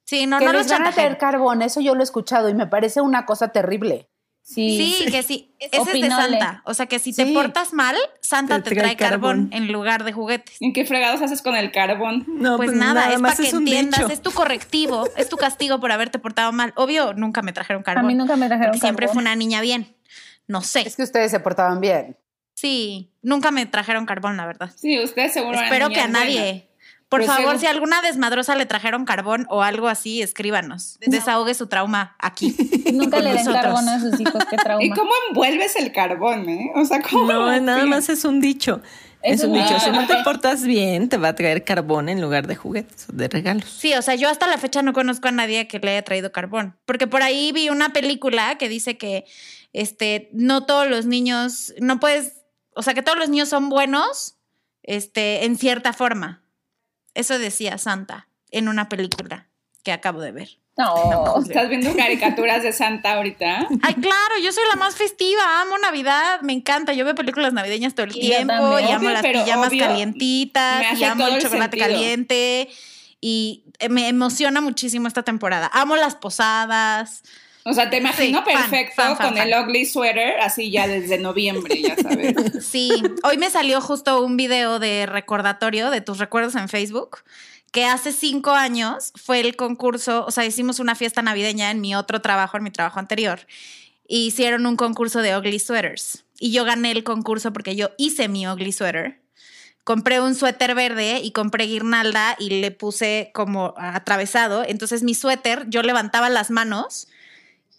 Sí, 0.04 0.26
no, 0.26 0.40
que 0.40 0.44
no 0.44 0.52
les 0.52 0.62
los 0.66 0.72
van 0.72 0.88
a 0.88 0.90
traer 0.90 1.18
carbón, 1.18 1.62
eso 1.62 1.80
yo 1.80 1.94
lo 1.94 2.00
he 2.00 2.02
escuchado 2.02 2.48
y 2.48 2.54
me 2.54 2.66
parece 2.66 3.00
una 3.00 3.26
cosa 3.26 3.52
terrible. 3.52 4.08
Sí. 4.42 4.96
Sí, 4.98 5.12
que 5.12 5.22
sí. 5.22 5.54
Ese 5.60 5.76
es 5.92 6.02
de. 6.02 6.08
Santa. 6.10 6.62
O 6.64 6.74
sea, 6.74 6.86
que 6.86 6.98
si 6.98 7.12
Sí. 7.12 7.24
te 7.24 7.32
portas 7.32 7.72
mal, 7.72 7.94
Santa 8.20 8.56
Te 8.60 8.70
te, 8.70 8.74
trae 8.76 8.96
trae 8.96 9.10
carbón, 9.10 9.50
carbón. 9.50 9.52
en 9.52 9.70
lugar 9.72 10.02
de 10.02 10.12
juguetes. 10.12 10.56
¿En 10.60 10.72
qué 10.72 10.84
fregados 10.84 11.22
haces 11.22 11.42
con 11.42 11.54
el 11.54 11.70
carbón? 11.70 12.24
No, 12.26 12.56
pues, 12.56 12.72
nada, 12.72 13.12
es 13.12 13.20
más 13.20 13.34
para 13.36 13.42
que 13.44 13.48
es 13.50 13.54
entiendas, 13.54 14.00
dicho. 14.00 14.12
es 14.12 14.20
tu 14.20 14.32
correctivo, 14.32 15.04
es 15.16 15.28
tu 15.28 15.36
castigo 15.36 15.78
por 15.78 15.92
haberte 15.92 16.18
portado 16.18 16.50
mal. 16.50 16.72
Obvio, 16.74 17.12
nunca 17.14 17.42
me 17.42 17.52
trajeron 17.52 17.84
carbón. 17.84 18.06
A 18.06 18.08
mí 18.08 18.14
nunca 18.16 18.34
me 18.34 18.48
trajeron 18.48 18.72
porque 18.72 18.80
siempre 18.80 19.06
carbón. 19.06 19.22
fue 19.22 19.30
una 19.30 19.36
niña 19.36 19.60
bien. 19.60 19.94
No 20.48 20.60
sé. 20.62 20.80
Es 20.80 20.96
que 20.96 21.04
ustedes 21.04 21.30
se 21.30 21.38
portaban 21.38 21.80
bien. 21.80 22.16
Sí, 22.60 23.10
nunca 23.22 23.50
me 23.50 23.64
trajeron 23.64 24.04
carbón, 24.04 24.36
la 24.36 24.44
verdad. 24.44 24.70
Sí, 24.76 25.02
ustedes 25.02 25.32
seguro 25.32 25.58
Espero 25.58 25.88
que 25.88 26.00
a 26.00 26.08
nadie. 26.08 26.66
Por 27.08 27.24
Pues 27.24 27.32
favor, 27.34 27.58
si 27.58 27.64
a 27.66 27.70
alguna 27.70 28.02
desmadrosa 28.02 28.54
le 28.54 28.66
trajeron 28.66 29.06
carbón 29.06 29.46
o 29.48 29.62
algo 29.62 29.88
así, 29.88 30.20
escríbanos. 30.20 30.98
Desahogue 31.00 31.54
su 31.54 31.68
trauma 31.68 32.16
aquí. 32.18 32.54
Nunca 32.92 33.20
le 33.20 33.32
den 33.32 33.46
carbón 33.46 33.88
a 33.88 33.98
sus 33.98 34.20
hijos, 34.20 34.44
qué 34.50 34.58
trauma. 34.58 34.84
¿Y 34.84 34.90
cómo 34.90 35.10
envuelves 35.30 35.74
el 35.76 35.90
carbón, 35.90 36.48
eh? 36.50 36.70
O 36.74 36.84
sea, 36.84 37.00
¿cómo? 37.00 37.32
No, 37.32 37.60
nada 37.60 37.86
más 37.86 38.10
es 38.10 38.26
un 38.26 38.40
dicho. 38.42 38.82
Es, 39.22 39.40
Es 39.40 39.46
un 39.46 39.54
dicho. 39.54 39.80
Si 39.80 39.90
no 39.90 40.06
te 40.06 40.16
portas 40.22 40.64
bien, 40.64 41.08
te 41.08 41.16
va 41.16 41.28
a 41.28 41.34
traer 41.34 41.64
carbón 41.64 42.10
en 42.10 42.20
lugar 42.20 42.46
de 42.46 42.56
juguetes 42.56 43.06
o 43.08 43.12
de 43.12 43.26
regalos. 43.28 43.64
Sí, 43.64 43.94
o 43.94 44.02
sea, 44.02 44.16
yo 44.16 44.28
hasta 44.28 44.46
la 44.46 44.58
fecha 44.58 44.82
no 44.82 44.92
conozco 44.92 45.28
a 45.28 45.32
nadie 45.32 45.66
que 45.66 45.78
le 45.78 45.92
haya 45.92 46.02
traído 46.02 46.30
carbón. 46.30 46.76
Porque 46.84 47.06
por 47.06 47.22
ahí 47.22 47.52
vi 47.52 47.70
una 47.70 47.94
película 47.94 48.56
que 48.58 48.68
dice 48.68 48.98
que 48.98 49.24
este, 49.72 50.28
no 50.32 50.64
todos 50.66 50.88
los 50.88 51.06
niños, 51.06 51.74
no 51.80 52.00
puedes, 52.00 52.39
o 52.74 52.82
sea, 52.82 52.94
que 52.94 53.02
todos 53.02 53.18
los 53.18 53.28
niños 53.28 53.48
son 53.48 53.68
buenos 53.68 54.36
este, 54.82 55.44
en 55.44 55.56
cierta 55.56 55.92
forma. 55.92 56.42
Eso 57.14 57.38
decía 57.38 57.78
Santa 57.78 58.28
en 58.50 58.68
una 58.68 58.88
película 58.88 59.48
que 59.82 59.92
acabo 59.92 60.20
de 60.20 60.32
ver. 60.32 60.48
No, 60.76 61.40
¿Estás 61.46 61.68
viendo 61.68 61.94
caricaturas 61.94 62.62
de 62.62 62.72
Santa 62.72 63.14
ahorita? 63.14 63.68
Ay, 63.82 63.94
claro, 63.94 64.38
yo 64.42 64.52
soy 64.52 64.64
la 64.70 64.76
más 64.76 64.94
festiva, 64.96 65.60
amo 65.60 65.76
Navidad, 65.78 66.40
me 66.42 66.52
encanta. 66.52 66.92
Yo 66.92 67.04
veo 67.04 67.14
películas 67.14 67.52
navideñas 67.52 67.94
todo 67.94 68.04
el 68.06 68.12
Yo 68.14 68.20
tiempo 68.20 68.52
y 68.78 68.84
amo 68.84 68.96
Obvio, 68.98 69.10
las 69.10 69.22
pero 69.22 69.44
pijamas 69.44 69.68
obvio, 69.68 69.84
calientitas 69.86 70.98
y 70.98 71.04
amo 71.04 71.26
el 71.26 71.34
el 71.34 71.42
chocolate 71.42 71.76
sentido. 71.76 71.86
caliente 71.86 72.68
y 73.20 73.64
eh, 73.78 73.88
me 73.88 74.08
emociona 74.08 74.60
muchísimo 74.60 75.08
esta 75.08 75.22
temporada. 75.22 75.70
Amo 75.72 75.96
las 75.96 76.14
posadas. 76.14 77.22
O 77.64 77.74
sea, 77.74 77.90
te 77.90 77.98
imagino 77.98 78.42
Sí, 78.44 78.52
perfecto 78.52 78.94
fan, 78.96 79.16
fan, 79.16 79.28
con 79.28 79.38
el 79.38 79.52
ugly 79.52 79.84
sweater, 79.84 80.40
así 80.40 80.70
ya 80.70 80.88
desde 80.88 81.18
noviembre, 81.18 81.80
ya 81.82 81.96
sabes. 81.96 82.34
Sí, 82.64 82.90
hoy 83.22 83.36
me 83.38 83.50
salió 83.50 83.80
justo 83.80 84.22
un 84.24 84.36
video 84.36 84.78
de 84.78 85.06
recordatorio 85.06 85.90
de 85.90 86.00
tus 86.00 86.18
recuerdos 86.18 86.54
en 86.54 86.68
Facebook, 86.68 87.18
que 87.70 87.84
hace 87.84 88.12
cinco 88.12 88.52
años 88.52 89.12
fue 89.16 89.40
el 89.40 89.56
concurso, 89.56 90.24
o 90.26 90.30
sea, 90.30 90.44
hicimos 90.44 90.80
una 90.80 90.94
fiesta 90.94 91.22
navideña 91.22 91.70
en 91.70 91.80
mi 91.80 91.94
otro 91.94 92.20
trabajo, 92.20 92.56
en 92.56 92.64
mi 92.64 92.70
trabajo 92.70 92.98
anterior, 92.98 93.40
y 94.08 94.26
hicieron 94.26 94.66
un 94.66 94.76
concurso 94.76 95.20
de 95.20 95.36
ugly 95.36 95.58
sweaters. 95.58 96.24
Y 96.38 96.52
yo 96.52 96.64
gané 96.64 96.90
el 96.90 97.04
concurso 97.04 97.52
porque 97.52 97.76
yo 97.76 97.90
hice 97.98 98.28
mi 98.28 98.48
ugly 98.48 98.72
sweater. 98.72 99.20
Compré 99.84 100.20
un 100.20 100.34
suéter 100.34 100.74
verde 100.74 101.20
y 101.22 101.32
compré 101.32 101.66
guirnalda 101.66 102.36
y 102.38 102.60
le 102.60 102.70
puse 102.70 103.30
como 103.34 103.74
atravesado. 103.76 104.64
Entonces 104.66 105.02
mi 105.02 105.14
suéter, 105.14 105.66
yo 105.68 105.82
levantaba 105.82 106.28
las 106.28 106.50
manos 106.50 107.08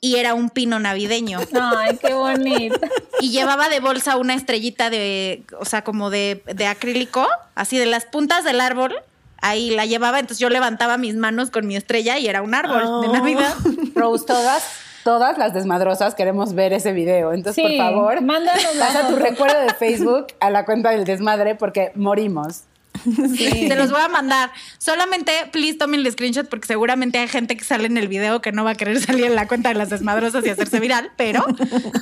y 0.03 0.15
era 0.15 0.34
un 0.34 0.50
pino 0.50 0.79
navideño 0.79 1.39
ay, 1.53 1.96
qué 1.98 2.13
bonito. 2.13 2.79
y 3.20 3.29
llevaba 3.29 3.70
de 3.70 3.79
bolsa 3.79 4.17
una 4.17 4.34
estrellita 4.34 4.89
de, 4.89 5.43
o 5.60 5.65
sea, 5.65 5.84
como 5.84 6.10
de, 6.10 6.43
de 6.53 6.65
acrílico, 6.65 7.27
así 7.55 7.77
de 7.77 7.86
las 7.86 8.05
puntas 8.05 8.43
del 8.43 8.60
árbol. 8.62 8.96
Ahí 9.43 9.72
la 9.72 9.86
llevaba, 9.88 10.20
entonces 10.20 10.39
yo 10.39 10.50
levantaba 10.50 10.98
mis 10.98 11.15
manos 11.15 11.50
con 11.50 11.65
mi 11.65 11.75
estrella 11.75 12.17
y 12.20 12.27
era 12.27 12.41
un 12.41 12.53
árbol 12.53 12.79
de 13.01 13.08
Oh. 13.08 13.13
Navidad. 13.13 13.53
Rose, 13.96 14.25
todas, 14.25 14.63
todas 15.03 15.38
las 15.39 15.53
desmadrosas 15.53 16.13
queremos 16.13 16.53
ver 16.53 16.74
ese 16.74 16.91
video. 16.93 17.34
Entonces, 17.34 17.63
Sí, 17.65 17.77
por 17.77 17.86
favor, 17.88 18.22
mándanos 18.22 18.63
pasa 18.79 19.08
tu 19.08 19.15
recuerdo 19.15 19.60
de 19.62 19.74
Facebook 19.74 20.27
a 20.39 20.50
la 20.51 20.63
cuenta 20.65 20.91
del 20.91 21.05
desmadre 21.05 21.55
porque 21.55 21.91
morimos. 21.96 22.65
Sí. 23.31 23.67
Se 23.67 23.75
los 23.75 23.91
voy 23.91 24.01
a 24.01 24.08
mandar. 24.08 24.51
Solamente, 24.77 25.31
please, 25.51 25.77
tomen 25.77 26.01
el 26.01 26.12
screenshot 26.12 26.48
porque 26.50 26.67
seguramente 26.67 27.20
hay 27.20 27.27
gente 27.27 27.55
que 27.55 27.63
sale 27.63 27.86
en 27.86 27.98
el 27.98 28.08
video 28.08 28.41
que 28.41 28.51
no 28.51 28.63
va 28.63 28.72
a 28.72 28.75
querer 28.75 29.00
salir 29.01 29.25
en 29.25 29.36
la 29.36 29.48
cuenta 29.48 29.70
de 29.70 29.75
las 29.75 29.89
desmadrosas 29.89 30.46
y 30.46 30.50
hacerse 30.50 30.79
viral, 30.79 31.12
pero 31.17 31.46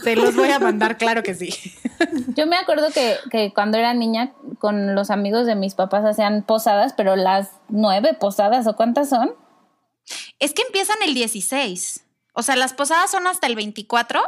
se 0.04 0.16
los 0.16 0.36
voy 0.36 0.50
a 0.50 0.60
mandar, 0.60 0.98
claro 0.98 1.24
que 1.24 1.36
sí. 1.36 1.54
Yo 2.36 2.48
me 2.48 2.58
acuerdo 2.58 2.90
que, 2.92 3.16
que 3.32 3.54
cuando 3.54 3.78
era 3.78 3.94
niña 3.94 4.34
con 4.58 4.96
los 4.96 5.10
amigos 5.10 5.46
de 5.46 5.56
mis 5.56 5.76
papás 5.76 6.06
hacían 6.06 6.44
posadas, 6.44 6.94
pero 6.96 7.16
las 7.16 7.50
nueve 7.70 8.14
posadas 8.14 8.68
o 8.68 8.76
cuántas 8.76 9.10
son. 9.10 9.34
Es 10.40 10.54
que 10.54 10.64
empiezan 10.64 10.98
el 11.06 11.14
16. 11.14 12.06
O 12.34 12.44
sea, 12.44 12.56
las 12.56 12.74
posadas 12.74 13.12
son 13.12 13.28
hasta 13.28 13.48
el 13.48 13.56
24 13.56 14.22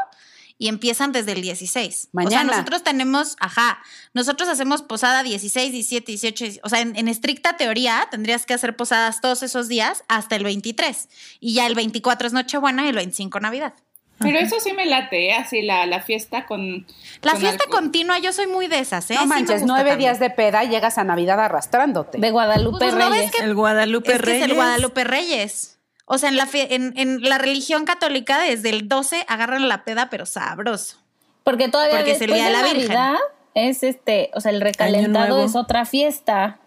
y 0.61 0.67
empiezan 0.67 1.11
desde 1.11 1.31
el 1.31 1.41
16. 1.41 1.87
O 1.95 2.01
sea, 2.01 2.09
Mañana. 2.13 2.51
nosotros 2.51 2.83
tenemos, 2.83 3.35
ajá, 3.39 3.79
nosotros 4.13 4.47
hacemos 4.47 4.83
posada 4.83 5.23
16, 5.23 5.71
17, 5.71 6.11
18, 6.11 6.43
18. 6.45 6.61
o 6.63 6.69
sea, 6.69 6.81
en, 6.81 6.95
en 6.95 7.07
estricta 7.07 7.57
teoría 7.57 8.07
tendrías 8.11 8.45
que 8.45 8.53
hacer 8.53 8.75
posadas 8.75 9.21
todos 9.21 9.41
esos 9.41 9.67
días 9.67 10.03
hasta 10.07 10.35
el 10.35 10.43
23. 10.43 11.09
Y 11.39 11.55
ya 11.55 11.65
el 11.65 11.73
24 11.73 12.27
es 12.27 12.33
Nochebuena 12.33 12.85
y 12.85 12.89
el 12.89 12.95
25 12.95 13.39
Navidad. 13.39 13.73
Pero 14.19 14.37
eso 14.37 14.59
sí 14.59 14.71
me 14.73 14.85
late, 14.85 15.29
¿eh? 15.29 15.33
así 15.33 15.63
la, 15.63 15.87
la 15.87 15.99
fiesta 16.03 16.45
con. 16.45 16.85
La 17.23 17.31
con 17.31 17.41
fiesta 17.41 17.63
alcohol. 17.63 17.79
continua, 17.81 18.19
yo 18.19 18.31
soy 18.31 18.45
muy 18.45 18.67
de 18.67 18.77
esas, 18.77 19.09
¿eh? 19.09 19.15
No 19.15 19.21
Sí 19.21 19.27
manches, 19.27 19.61
gusta 19.61 19.65
nueve 19.65 19.89
también. 19.89 20.09
días 20.11 20.19
de 20.19 20.29
peda 20.29 20.63
llegas 20.63 20.99
a 20.99 21.03
Navidad 21.03 21.39
arrastrándote. 21.39 22.19
De 22.19 22.29
Guadalupe 22.29 22.77
Pues, 22.77 22.93
¿no 22.93 23.09
ves 23.09 23.17
Reyes. 23.17 23.31
que- 23.31 23.43
El 23.43 23.55
Guadalupe 23.55 24.11
Es 24.11 24.17
que 24.19 24.25
Reyes. 24.25 24.43
es 24.43 24.49
el 24.49 24.53
Guadalupe 24.55 25.03
Reyes. 25.05 25.79
O 26.13 26.17
sea, 26.17 26.27
en 26.27 26.35
la, 26.35 26.45
en, 26.53 26.91
en 26.97 27.21
la 27.21 27.37
religión 27.37 27.85
católica, 27.85 28.37
desde 28.37 28.69
el 28.69 28.89
12 28.89 29.23
agarran 29.29 29.69
la 29.69 29.85
peda, 29.85 30.09
pero 30.09 30.25
sabroso. 30.25 30.97
Porque 31.45 31.69
todavía 31.69 31.99
Porque 31.99 32.17
después 32.17 32.43
de 32.43 32.49
la 32.49 32.63
Virgen. 32.63 32.87
Navidad 32.89 33.15
es 33.53 33.81
este, 33.81 34.29
o 34.33 34.41
sea, 34.41 34.51
el 34.51 34.59
recalentado 34.59 35.41
es 35.41 35.55
otra 35.55 35.85
fiesta. 35.85 36.59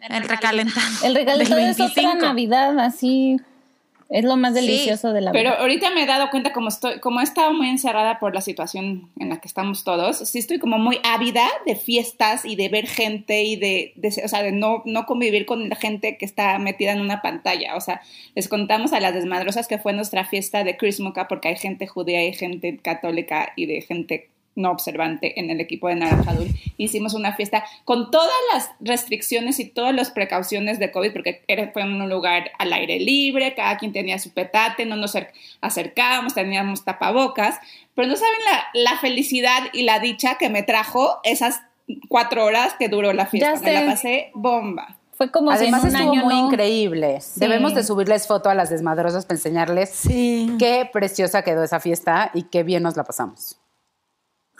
El 0.00 0.26
recalentado. 0.26 0.86
El 1.04 1.14
recalentado 1.14 1.60
es 1.60 1.78
otra 1.78 2.02
25. 2.04 2.14
Navidad, 2.24 2.78
así 2.78 3.36
es 4.08 4.24
lo 4.24 4.36
más 4.36 4.54
Sí, 4.54 4.60
delicioso 4.60 5.12
de 5.12 5.20
la 5.20 5.32
Pero 5.32 5.50
vida. 5.50 5.60
ahorita 5.60 5.90
me 5.90 6.02
he 6.02 6.06
dado 6.06 6.30
cuenta, 6.30 6.52
como 6.52 6.68
estoy, 6.68 7.00
como 7.00 7.20
he 7.20 7.24
estado 7.24 7.52
muy 7.52 7.68
encerrada 7.68 8.18
por 8.18 8.34
la 8.34 8.40
situación 8.40 9.10
en 9.18 9.28
la 9.30 9.40
que 9.40 9.48
estamos 9.48 9.82
todos, 9.84 10.18
sí 10.28 10.38
estoy 10.38 10.58
como 10.58 10.78
muy 10.78 10.98
ávida 11.02 11.46
de 11.66 11.74
fiestas 11.76 12.44
y 12.44 12.56
de 12.56 12.68
ver 12.68 12.86
gente 12.86 13.42
y 13.42 13.56
de, 13.56 13.92
de- 13.96 14.22
o 14.24 14.28
sea, 14.28 14.42
de 14.42 14.52
no, 14.52 14.82
no 14.84 15.06
convivir 15.06 15.44
con 15.46 15.68
la 15.68 15.76
gente 15.76 16.16
que 16.18 16.24
está 16.24 16.58
metida 16.58 16.92
en 16.92 17.00
una 17.00 17.20
pantalla. 17.22 17.74
O 17.76 17.80
sea, 17.80 18.00
les 18.34 18.48
contamos 18.48 18.92
a 18.92 19.00
las 19.00 19.14
desmadrosas 19.14 19.66
que 19.68 19.78
fue 19.78 19.92
nuestra 19.92 20.24
fiesta 20.24 20.62
de 20.64 20.76
Chrismukkah 20.76 21.28
porque 21.28 21.48
hay 21.48 21.56
gente 21.56 21.86
judía 21.86 22.24
y 22.24 22.32
gente 22.32 22.78
católica 22.78 23.52
y 23.56 23.66
de 23.66 23.80
gente 23.82 24.28
no 24.56 24.70
observante 24.72 25.38
en 25.38 25.50
el 25.50 25.60
equipo 25.60 25.86
de 25.88 25.94
Naranjadul. 25.94 26.48
Hicimos 26.78 27.14
una 27.14 27.34
fiesta 27.36 27.64
con 27.84 28.10
todas 28.10 28.32
las 28.52 28.70
restricciones 28.80 29.60
y 29.60 29.66
todas 29.66 29.94
las 29.94 30.10
precauciones 30.10 30.78
de 30.80 30.90
COVID, 30.90 31.12
porque 31.12 31.44
era, 31.46 31.70
fue 31.72 31.82
en 31.82 32.00
un 32.00 32.08
lugar 32.10 32.50
al 32.58 32.72
aire 32.72 32.98
libre, 32.98 33.54
cada 33.54 33.76
quien 33.78 33.92
tenía 33.92 34.18
su 34.18 34.32
petate, 34.32 34.84
no 34.86 34.96
nos 34.96 35.14
acer- 35.14 35.28
acercábamos, 35.60 36.34
teníamos 36.34 36.84
tapabocas, 36.84 37.58
pero 37.94 38.08
no 38.08 38.16
saben 38.16 38.38
la, 38.50 38.90
la 38.92 38.98
felicidad 38.98 39.60
y 39.72 39.82
la 39.82 40.00
dicha 40.00 40.36
que 40.38 40.48
me 40.50 40.62
trajo 40.62 41.20
esas 41.22 41.60
cuatro 42.08 42.44
horas 42.44 42.74
que 42.78 42.88
duró 42.88 43.12
la 43.12 43.26
fiesta. 43.26 43.54
Ya 43.54 43.60
Me 43.60 43.72
la 43.72 43.80
sé. 43.80 43.86
pasé 43.86 44.30
bomba. 44.34 44.96
Fue 45.12 45.30
como 45.30 45.50
Además 45.50 45.80
si 45.82 45.88
en 45.88 45.94
un 45.94 45.96
estuvo 46.00 46.12
año 46.12 46.24
muy 46.24 46.34
no- 46.34 46.46
increíble. 46.48 47.18
Debemos 47.36 47.74
de 47.74 47.82
subirles 47.84 48.26
foto 48.26 48.50
a 48.50 48.54
las 48.54 48.68
desmadrosas 48.68 49.24
para 49.24 49.36
enseñarles 49.36 49.88
Sí. 49.90 50.50
qué 50.58 50.88
preciosa 50.92 51.42
quedó 51.42 51.62
esa 51.64 51.80
fiesta 51.80 52.30
y 52.34 52.42
qué 52.44 52.62
bien 52.64 52.82
nos 52.82 52.96
la 52.96 53.04
pasamos. 53.04 53.58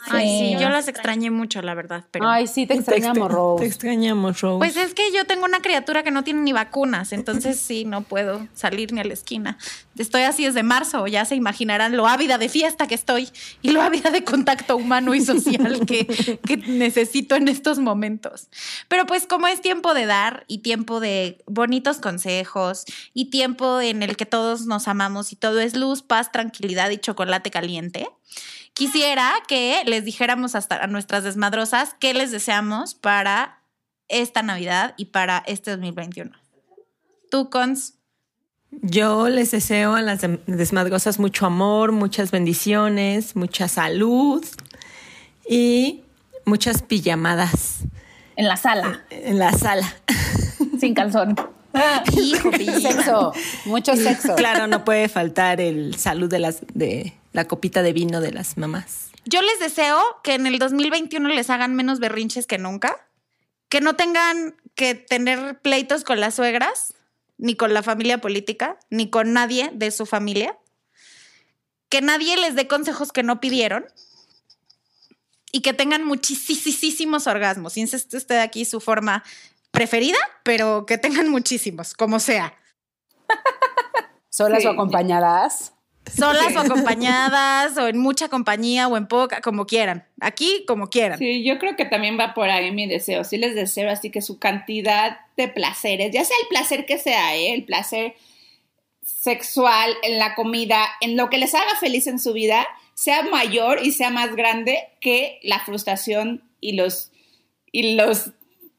Ay, 0.09 0.27
sí, 0.27 0.55
Sí. 0.57 0.61
yo 0.63 0.69
las 0.69 0.87
extrañé 0.87 1.31
mucho, 1.31 1.61
la 1.61 1.73
verdad. 1.73 2.05
Pero... 2.11 2.29
Ay, 2.29 2.47
sí, 2.47 2.65
te 2.67 2.73
extrañamos, 2.75 3.17
extra- 3.17 3.35
Rose. 3.35 3.61
Te 3.63 3.67
extrañamos, 3.67 4.41
Rose. 4.41 4.57
Pues 4.59 4.77
es 4.77 4.93
que 4.93 5.11
yo 5.11 5.25
tengo 5.25 5.45
una 5.45 5.59
criatura 5.61 6.03
que 6.03 6.11
no 6.11 6.23
tiene 6.23 6.41
ni 6.41 6.53
vacunas, 6.53 7.11
entonces 7.13 7.59
sí, 7.59 7.83
no 7.85 8.01
puedo 8.03 8.47
salir 8.53 8.93
ni 8.93 9.01
a 9.01 9.03
la 9.03 9.13
esquina. 9.13 9.57
Estoy 9.97 10.21
así 10.21 10.45
desde 10.45 10.61
marzo, 10.63 11.07
ya 11.07 11.25
se 11.25 11.35
imaginarán 11.35 11.97
lo 11.97 12.07
ávida 12.07 12.37
de 12.37 12.49
fiesta 12.49 12.87
que 12.87 12.95
estoy 12.95 13.29
y 13.61 13.71
lo 13.71 13.81
ávida 13.81 14.11
de 14.11 14.23
contacto 14.23 14.77
humano 14.77 15.15
y 15.15 15.21
social 15.25 15.79
que, 15.87 16.05
que 16.45 16.57
necesito 16.57 17.35
en 17.35 17.47
estos 17.47 17.79
momentos. 17.79 18.49
Pero 18.87 19.05
pues 19.07 19.25
como 19.25 19.47
es 19.47 19.61
tiempo 19.61 19.93
de 19.95 20.05
dar 20.05 20.45
y 20.47 20.59
tiempo 20.59 20.99
de 20.99 21.43
bonitos 21.47 21.97
consejos 21.97 22.85
y 23.13 23.31
tiempo 23.31 23.81
en 23.81 24.03
el 24.03 24.15
que 24.15 24.25
todos 24.27 24.65
nos 24.67 24.87
amamos 24.87 25.31
y 25.33 25.35
todo 25.35 25.59
es 25.59 25.75
luz, 25.75 26.03
paz, 26.03 26.31
tranquilidad 26.31 26.91
y 26.91 26.97
chocolate 26.99 27.49
caliente, 27.49 28.07
quisiera 28.77 29.33
que 29.47 29.81
les 29.85 30.05
dijéramos 30.05 30.53
hasta 30.53 30.83
a 30.83 30.87
nuestras 30.87 31.23
desmadrosas 31.23 31.95
qué 31.99 32.13
les 32.13 32.31
deseamos 32.31 32.93
para 32.93 33.59
esta 34.07 34.43
Navidad 34.43 34.93
y 34.97 35.05
para 35.05 35.43
este 35.47 35.71
2021. 35.71 36.31
Tú, 37.31 37.49
Cons. 37.49 37.95
Yo 38.69 39.29
les 39.29 39.51
deseo 39.51 39.95
a 39.95 40.01
las 40.01 40.21
desmadrosas 40.45 41.19
mucho 41.19 41.47
amor, 41.47 41.91
muchas 41.91 42.31
bendiciones, 42.31 43.35
mucha 43.35 43.67
salud 43.67 44.45
y 45.49 46.03
muchas 46.45 46.83
pijamadas 46.83 47.79
en 48.37 48.47
la 48.47 48.55
sala, 48.55 49.03
en 49.09 49.39
la 49.39 49.51
sala. 49.51 49.91
sin 50.79 50.93
calzón. 50.93 51.35
Hijo, 52.17 52.51
pillina. 52.57 52.79
Sexo, 52.79 53.33
mucho 53.65 53.95
sexo. 53.95 54.35
Claro, 54.35 54.67
no 54.67 54.85
puede 54.85 55.09
faltar 55.09 55.61
el 55.61 55.95
salud 55.95 56.29
de 56.29 56.39
las 56.39 56.61
de 56.73 57.13
la 57.33 57.47
copita 57.47 57.83
de 57.83 57.93
vino 57.93 58.21
de 58.21 58.31
las 58.31 58.57
mamás. 58.57 59.11
Yo 59.25 59.41
les 59.41 59.59
deseo 59.59 60.01
que 60.23 60.33
en 60.35 60.47
el 60.47 60.57
2021 60.57 61.29
les 61.29 61.49
hagan 61.49 61.75
menos 61.75 61.99
berrinches 61.99 62.47
que 62.47 62.57
nunca, 62.57 63.07
que 63.69 63.81
no 63.81 63.95
tengan 63.95 64.55
que 64.73 64.95
tener 64.95 65.59
pleitos 65.59 66.03
con 66.03 66.19
las 66.19 66.35
suegras, 66.35 66.93
ni 67.37 67.55
con 67.55 67.73
la 67.73 67.83
familia 67.83 68.19
política, 68.19 68.79
ni 68.89 69.09
con 69.09 69.33
nadie 69.33 69.69
de 69.73 69.91
su 69.91 70.05
familia, 70.05 70.57
que 71.89 72.01
nadie 72.01 72.37
les 72.37 72.55
dé 72.55 72.67
consejos 72.67 73.11
que 73.11 73.23
no 73.23 73.39
pidieron 73.39 73.85
y 75.51 75.61
que 75.61 75.73
tengan 75.73 76.03
muchísimos 76.03 77.27
orgasmos. 77.27 77.77
Insiste 77.77 78.17
usted 78.17 78.39
aquí 78.39 78.65
su 78.65 78.79
forma 78.79 79.23
preferida, 79.77 80.17
pero 80.43 80.85
que 80.85 80.97
tengan 80.97 81.29
muchísimos, 81.29 81.93
como 81.93 82.19
sea. 82.19 82.53
Solas 84.29 84.61
Sí. 84.61 84.67
o 84.67 84.71
acompañadas. 84.71 85.73
Solas 86.15 86.55
o 86.55 86.59
acompañadas, 86.59 87.77
o 87.77 87.87
en 87.87 87.97
mucha 87.97 88.29
compañía, 88.29 88.87
o 88.87 88.95
en 88.95 89.07
poca, 89.07 89.41
como 89.41 89.65
quieran. 89.67 90.07
Aquí, 90.21 90.63
como 90.65 90.89
quieran. 90.89 91.19
Sí, 91.19 91.43
yo 91.43 91.59
creo 91.59 91.75
que 91.75 91.85
también 91.85 92.17
va 92.17 92.33
por 92.33 92.49
ahí 92.49 92.71
mi 92.71 92.87
deseo. 92.87 93.23
Sí 93.23 93.37
les 93.37 93.55
deseo 93.55 93.89
así 93.89 94.09
que 94.09 94.21
su 94.21 94.39
cantidad 94.39 95.19
de 95.35 95.47
placeres, 95.49 96.11
ya 96.11 96.23
sea 96.23 96.37
el 96.41 96.47
placer 96.47 96.85
que 96.85 96.97
sea, 96.97 97.35
¿eh? 97.35 97.53
el 97.53 97.65
placer 97.65 98.15
sexual, 99.03 99.93
en 100.03 100.17
la 100.17 100.33
comida, 100.35 100.87
en 101.01 101.17
lo 101.17 101.29
que 101.29 101.37
les 101.37 101.53
haga 101.53 101.75
feliz 101.79 102.07
en 102.07 102.19
su 102.19 102.33
vida, 102.33 102.65
sea 102.93 103.23
mayor 103.23 103.79
y 103.83 103.91
sea 103.91 104.09
más 104.09 104.35
grande 104.35 104.79
que 105.01 105.39
la 105.43 105.59
frustración 105.59 106.41
y 106.61 106.73
los 106.73 107.11
y 107.71 107.95
los 107.95 108.31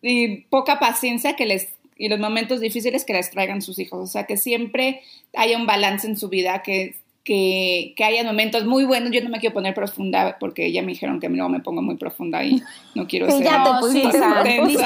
y 0.02 0.42
poca 0.42 0.78
paciencia 0.78 1.34
que 1.36 1.46
les 1.46 1.68
y 2.00 2.08
los 2.08 2.20
momentos 2.20 2.60
difíciles 2.60 3.04
que 3.04 3.12
les 3.12 3.28
traigan 3.30 3.60
sus 3.60 3.78
hijos. 3.80 3.98
O 3.98 4.06
sea, 4.06 4.24
que 4.24 4.36
siempre 4.36 5.00
haya 5.34 5.56
un 5.58 5.66
balance 5.66 6.06
en 6.06 6.16
su 6.16 6.28
vida, 6.28 6.62
que, 6.62 6.94
que, 7.24 7.92
que 7.96 8.04
haya 8.04 8.22
momentos 8.22 8.64
muy 8.66 8.84
buenos. 8.84 9.10
Yo 9.10 9.20
no 9.20 9.30
me 9.30 9.40
quiero 9.40 9.52
poner 9.52 9.74
profunda 9.74 10.36
porque 10.38 10.70
ya 10.70 10.80
me 10.82 10.92
dijeron 10.92 11.18
que 11.18 11.28
luego 11.28 11.48
me 11.48 11.58
pongo 11.58 11.82
muy 11.82 11.96
profunda 11.96 12.44
y 12.44 12.62
no 12.94 13.08
quiero 13.08 13.26
ser. 13.28 13.42
ya 13.42 13.64
te 13.64 13.70
pusiste 13.80 14.18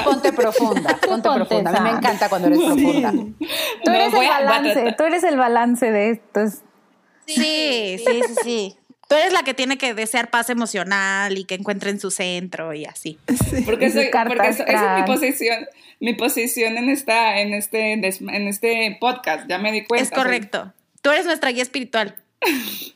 ponte 0.03 0.33
profunda. 0.33 0.99
Ponte 1.07 1.29
profunda. 1.29 1.69
A 1.69 1.73
mí 1.73 1.79
me 1.91 1.97
encanta 1.97 2.29
cuando 2.29 2.47
eres 2.47 2.59
profunda. 2.61 3.11
Tú 3.11 3.91
eres 3.91 4.07
el 4.07 4.13
a- 4.13 4.15
voy 4.17 4.25
a 4.25 4.29
balance, 4.43 4.95
tú 4.97 5.03
eres 5.03 5.23
el 5.23 5.37
balance 5.37 5.91
de 5.91 6.09
estos. 6.09 6.53
Sí, 7.27 7.97
sí, 7.99 8.21
sí, 8.27 8.35
sí. 8.43 8.75
Tú 9.13 9.19
eres 9.19 9.31
la 9.31 9.43
que 9.43 9.53
tiene 9.53 9.77
que 9.77 9.93
desear 9.93 10.31
paz 10.31 10.49
emocional 10.49 11.37
y 11.37 11.43
que 11.45 11.53
encuentre 11.53 11.91
en 11.91 11.99
su 11.99 12.09
centro 12.09 12.73
y 12.73 12.85
así. 12.85 13.19
Porque, 13.63 13.91
soy- 13.91 14.09
porque 14.27 14.47
eso- 14.47 14.65
esa 14.65 14.95
es 14.95 15.01
mi 15.01 15.05
posición, 15.05 15.67
mi 15.99 16.13
posición 16.15 16.77
en 16.79 16.89
esta, 16.89 17.39
en 17.39 17.53
este, 17.53 17.93
en 17.93 18.03
este 18.47 18.97
podcast. 18.99 19.47
Ya 19.47 19.59
me 19.59 19.71
di 19.71 19.85
cuenta. 19.85 20.03
Es 20.03 20.09
correcto. 20.09 20.73
Tú 21.03 21.11
eres 21.11 21.25
nuestra 21.27 21.51
guía 21.51 21.61
espiritual. 21.61 22.15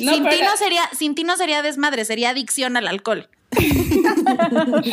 No, 0.00 0.14
sin, 0.14 0.28
ti 0.28 0.36
no 0.42 0.56
sería, 0.56 0.82
sin 0.98 1.14
ti 1.14 1.22
no 1.24 1.36
sería 1.36 1.62
desmadre, 1.62 2.04
sería 2.04 2.30
adicción 2.30 2.76
al 2.76 2.88
alcohol. 2.88 3.28
pero 3.50 3.62
también, 3.62 4.90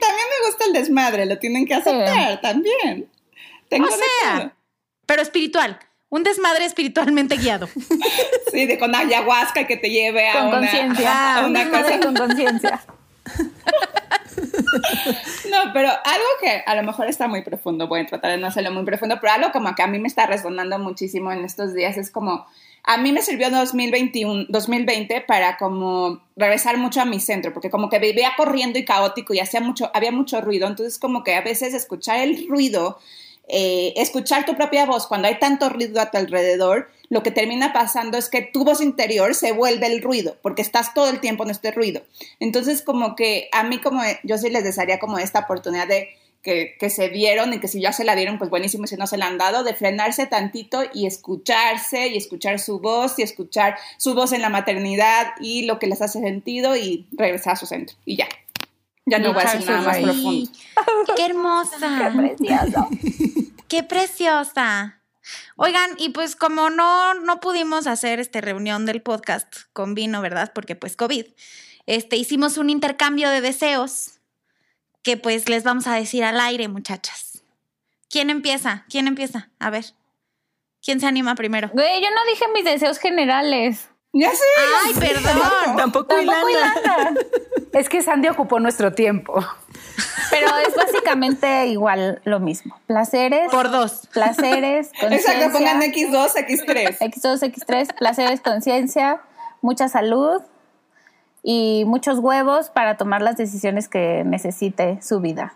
también 0.00 0.26
me 0.40 0.46
gusta 0.48 0.64
el 0.66 0.72
desmadre, 0.72 1.26
lo 1.26 1.38
tienen 1.38 1.66
que 1.66 1.74
aceptar 1.74 2.40
también. 2.40 3.10
Tengo 3.68 3.86
O 3.86 3.90
sea, 3.90 4.54
pero 5.04 5.20
espiritual. 5.20 5.78
Un 6.08 6.22
desmadre 6.22 6.64
espiritualmente 6.64 7.36
guiado. 7.36 7.68
Sí, 8.52 8.64
de 8.64 8.78
con 8.78 8.94
ayahuasca 8.94 9.66
que 9.66 9.76
te 9.76 9.90
lleve 9.90 10.28
a 10.28 10.32
Con 10.34 10.46
una, 10.48 10.58
conciencia. 10.60 11.36
a 11.36 11.46
una 11.46 11.64
Madre 11.66 11.98
cosa. 11.98 12.00
con 12.06 12.14
conciencia. 12.14 12.80
No, 15.50 15.72
pero 15.72 15.88
algo 15.88 16.26
que 16.40 16.62
a 16.66 16.74
lo 16.74 16.82
mejor 16.82 17.08
está 17.08 17.26
muy 17.28 17.42
profundo, 17.42 17.88
voy 17.88 18.00
a 18.00 18.06
tratar 18.06 18.32
de 18.32 18.38
no 18.38 18.46
hacerlo 18.48 18.70
muy 18.72 18.84
profundo, 18.84 19.16
pero 19.20 19.32
algo 19.32 19.52
como 19.52 19.74
que 19.74 19.82
a 19.82 19.86
mí 19.86 19.98
me 19.98 20.08
está 20.08 20.26
resonando 20.26 20.78
muchísimo 20.78 21.32
en 21.32 21.44
estos 21.44 21.72
días 21.72 21.96
es 21.96 22.10
como, 22.10 22.46
a 22.82 22.96
mí 22.98 23.12
me 23.12 23.22
sirvió 23.22 23.50
2021, 23.50 24.46
2020 24.48 25.22
para 25.22 25.56
como 25.56 26.20
regresar 26.36 26.76
mucho 26.76 27.00
a 27.00 27.04
mi 27.06 27.20
centro, 27.20 27.52
porque 27.54 27.70
como 27.70 27.88
que 27.88 27.98
vivía 27.98 28.32
corriendo 28.36 28.78
y 28.78 28.84
caótico 28.84 29.32
y 29.32 29.40
hacía 29.40 29.60
mucho, 29.60 29.90
había 29.94 30.12
mucho 30.12 30.40
ruido, 30.40 30.66
entonces 30.68 30.98
como 30.98 31.24
que 31.24 31.34
a 31.34 31.40
veces 31.40 31.72
escuchar 31.72 32.18
el 32.18 32.46
ruido, 32.48 32.98
eh, 33.48 33.92
escuchar 33.96 34.44
tu 34.44 34.56
propia 34.56 34.86
voz 34.86 35.06
cuando 35.06 35.28
hay 35.28 35.38
tanto 35.38 35.68
ruido 35.68 36.00
a 36.00 36.10
tu 36.10 36.18
alrededor, 36.18 36.88
lo 37.08 37.22
que 37.22 37.30
termina 37.30 37.72
pasando 37.72 38.18
es 38.18 38.28
que 38.28 38.42
tu 38.42 38.64
voz 38.64 38.80
interior 38.80 39.34
se 39.34 39.52
vuelve 39.52 39.86
el 39.86 40.02
ruido, 40.02 40.36
porque 40.42 40.62
estás 40.62 40.92
todo 40.94 41.08
el 41.08 41.20
tiempo 41.20 41.44
en 41.44 41.50
este 41.50 41.70
ruido. 41.70 42.02
Entonces, 42.40 42.82
como 42.82 43.14
que 43.14 43.48
a 43.52 43.62
mí, 43.62 43.78
como 43.78 44.02
yo 44.24 44.38
sí 44.38 44.50
les 44.50 44.64
desearía 44.64 44.98
como 44.98 45.18
esta 45.18 45.40
oportunidad 45.40 45.86
de 45.86 46.08
que, 46.42 46.76
que 46.78 46.90
se 46.90 47.08
dieron 47.08 47.52
y 47.52 47.60
que 47.60 47.68
si 47.68 47.80
ya 47.80 47.92
se 47.92 48.04
la 48.04 48.14
dieron, 48.14 48.38
pues 48.38 48.50
buenísimo, 48.50 48.86
si 48.86 48.96
no 48.96 49.06
se 49.06 49.16
la 49.16 49.26
han 49.26 49.38
dado, 49.38 49.64
de 49.64 49.74
frenarse 49.74 50.26
tantito 50.26 50.82
y 50.92 51.06
escucharse 51.06 52.08
y 52.08 52.16
escuchar 52.16 52.58
su 52.58 52.80
voz 52.80 53.18
y 53.18 53.22
escuchar 53.22 53.76
su 53.98 54.14
voz 54.14 54.32
en 54.32 54.42
la 54.42 54.48
maternidad 54.48 55.32
y 55.40 55.64
lo 55.64 55.78
que 55.78 55.86
les 55.86 56.02
hace 56.02 56.20
sentido 56.20 56.76
y 56.76 57.06
regresar 57.12 57.54
a 57.54 57.56
su 57.56 57.66
centro. 57.66 57.96
Y 58.04 58.16
ya. 58.16 58.28
Ya 59.06 59.20
no 59.20 59.32
voy 59.32 59.44
a 59.46 59.52
decir 59.52 59.70
nada 59.70 59.82
más 59.82 59.98
profundo. 59.98 60.50
Qué 61.16 61.24
hermosa. 61.24 62.12
Precioso. 62.16 62.88
Qué 63.68 63.82
preciosa. 63.84 65.00
Oigan, 65.56 65.90
y 65.98 66.10
pues 66.10 66.34
como 66.34 66.70
no, 66.70 67.14
no 67.14 67.40
pudimos 67.40 67.86
hacer 67.86 68.18
este 68.18 68.40
reunión 68.40 68.84
del 68.84 69.02
podcast 69.02 69.54
con 69.72 69.94
vino, 69.94 70.20
¿verdad? 70.22 70.52
Porque 70.52 70.74
pues 70.74 70.96
COVID, 70.96 71.24
este, 71.86 72.16
hicimos 72.16 72.58
un 72.58 72.68
intercambio 72.68 73.30
de 73.30 73.40
deseos 73.40 74.20
que 75.02 75.16
pues 75.16 75.48
les 75.48 75.62
vamos 75.62 75.86
a 75.86 75.94
decir 75.94 76.24
al 76.24 76.40
aire, 76.40 76.66
muchachas. 76.66 77.44
¿Quién 78.10 78.28
empieza? 78.28 78.86
¿Quién 78.88 79.06
empieza? 79.06 79.50
A 79.60 79.70
ver. 79.70 79.84
¿Quién 80.82 80.98
se 81.00 81.06
anima 81.06 81.36
primero? 81.36 81.70
Güey, 81.72 82.02
yo 82.02 82.10
no 82.10 82.24
dije 82.28 82.44
mis 82.54 82.64
deseos 82.64 82.98
generales. 82.98 83.88
Ya 84.18 84.30
sé. 84.30 84.44
Ay, 84.84 84.94
perdón. 84.94 85.76
Tampoco, 85.76 86.06
Tampoco 86.06 86.48
Ilana. 86.48 87.14
Es 87.72 87.90
que 87.90 88.00
Sandy 88.00 88.28
ocupó 88.28 88.60
nuestro 88.60 88.94
tiempo. 88.94 89.44
Pero 90.30 90.46
es 90.66 90.74
básicamente 90.74 91.66
igual 91.66 92.22
lo 92.24 92.40
mismo. 92.40 92.80
Placeres. 92.86 93.50
Por 93.50 93.70
dos. 93.70 94.08
Placeres, 94.14 94.90
Exacto, 95.02 95.52
pongan 95.52 95.80
conciencia. 95.80 96.32
X2, 96.32 96.46
X3. 96.46 96.98
X2, 96.98 97.52
X3, 97.52 97.94
placeres, 97.94 98.40
conciencia, 98.40 99.20
mucha 99.60 99.88
salud 99.88 100.40
y 101.42 101.84
muchos 101.86 102.18
huevos 102.18 102.70
para 102.70 102.96
tomar 102.96 103.20
las 103.20 103.36
decisiones 103.36 103.86
que 103.86 104.24
necesite 104.24 104.98
su 105.02 105.20
vida. 105.20 105.54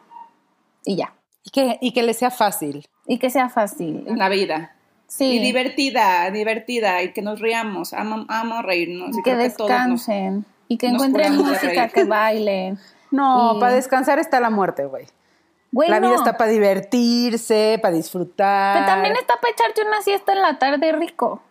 Y 0.84 0.96
ya. 0.96 1.14
Y 1.44 1.50
que, 1.50 1.78
y 1.80 1.92
que 1.92 2.02
le 2.02 2.12
sea 2.12 2.30
fácil. 2.30 2.86
Y 3.06 3.18
que 3.18 3.30
sea 3.30 3.48
fácil. 3.48 4.04
La 4.16 4.28
vida. 4.28 4.76
Sí. 5.10 5.24
Y 5.24 5.38
divertida, 5.40 6.30
divertida, 6.30 7.02
y 7.02 7.12
que 7.12 7.20
nos 7.20 7.40
riamos. 7.40 7.92
Amo, 7.94 8.26
amo 8.28 8.62
reírnos. 8.62 9.10
Y 9.10 9.22
que 9.22 9.32
creo 9.32 9.38
que 9.38 9.42
nos- 9.48 9.56
descansen. 9.58 10.44
Y 10.68 10.78
que 10.78 10.86
encuentren 10.86 11.36
música, 11.36 11.88
que 11.88 12.04
bailen. 12.04 12.78
No, 13.10 13.56
Y- 13.56 13.60
para 13.60 13.74
descansar 13.74 14.20
está 14.20 14.38
la 14.38 14.50
muerte, 14.50 14.84
güey. 14.84 15.06
La 15.72 15.98
vida 15.98 16.14
está 16.14 16.36
para 16.36 16.50
divertirse, 16.50 17.78
para 17.82 17.94
disfrutar. 17.94 18.74
Pero 18.76 18.86
también 18.86 19.16
está 19.16 19.34
para 19.40 19.52
echarte 19.52 19.82
una 19.84 20.00
siesta 20.02 20.32
en 20.32 20.42
la 20.42 20.58
tarde 20.58 20.92
rico. 20.92 21.42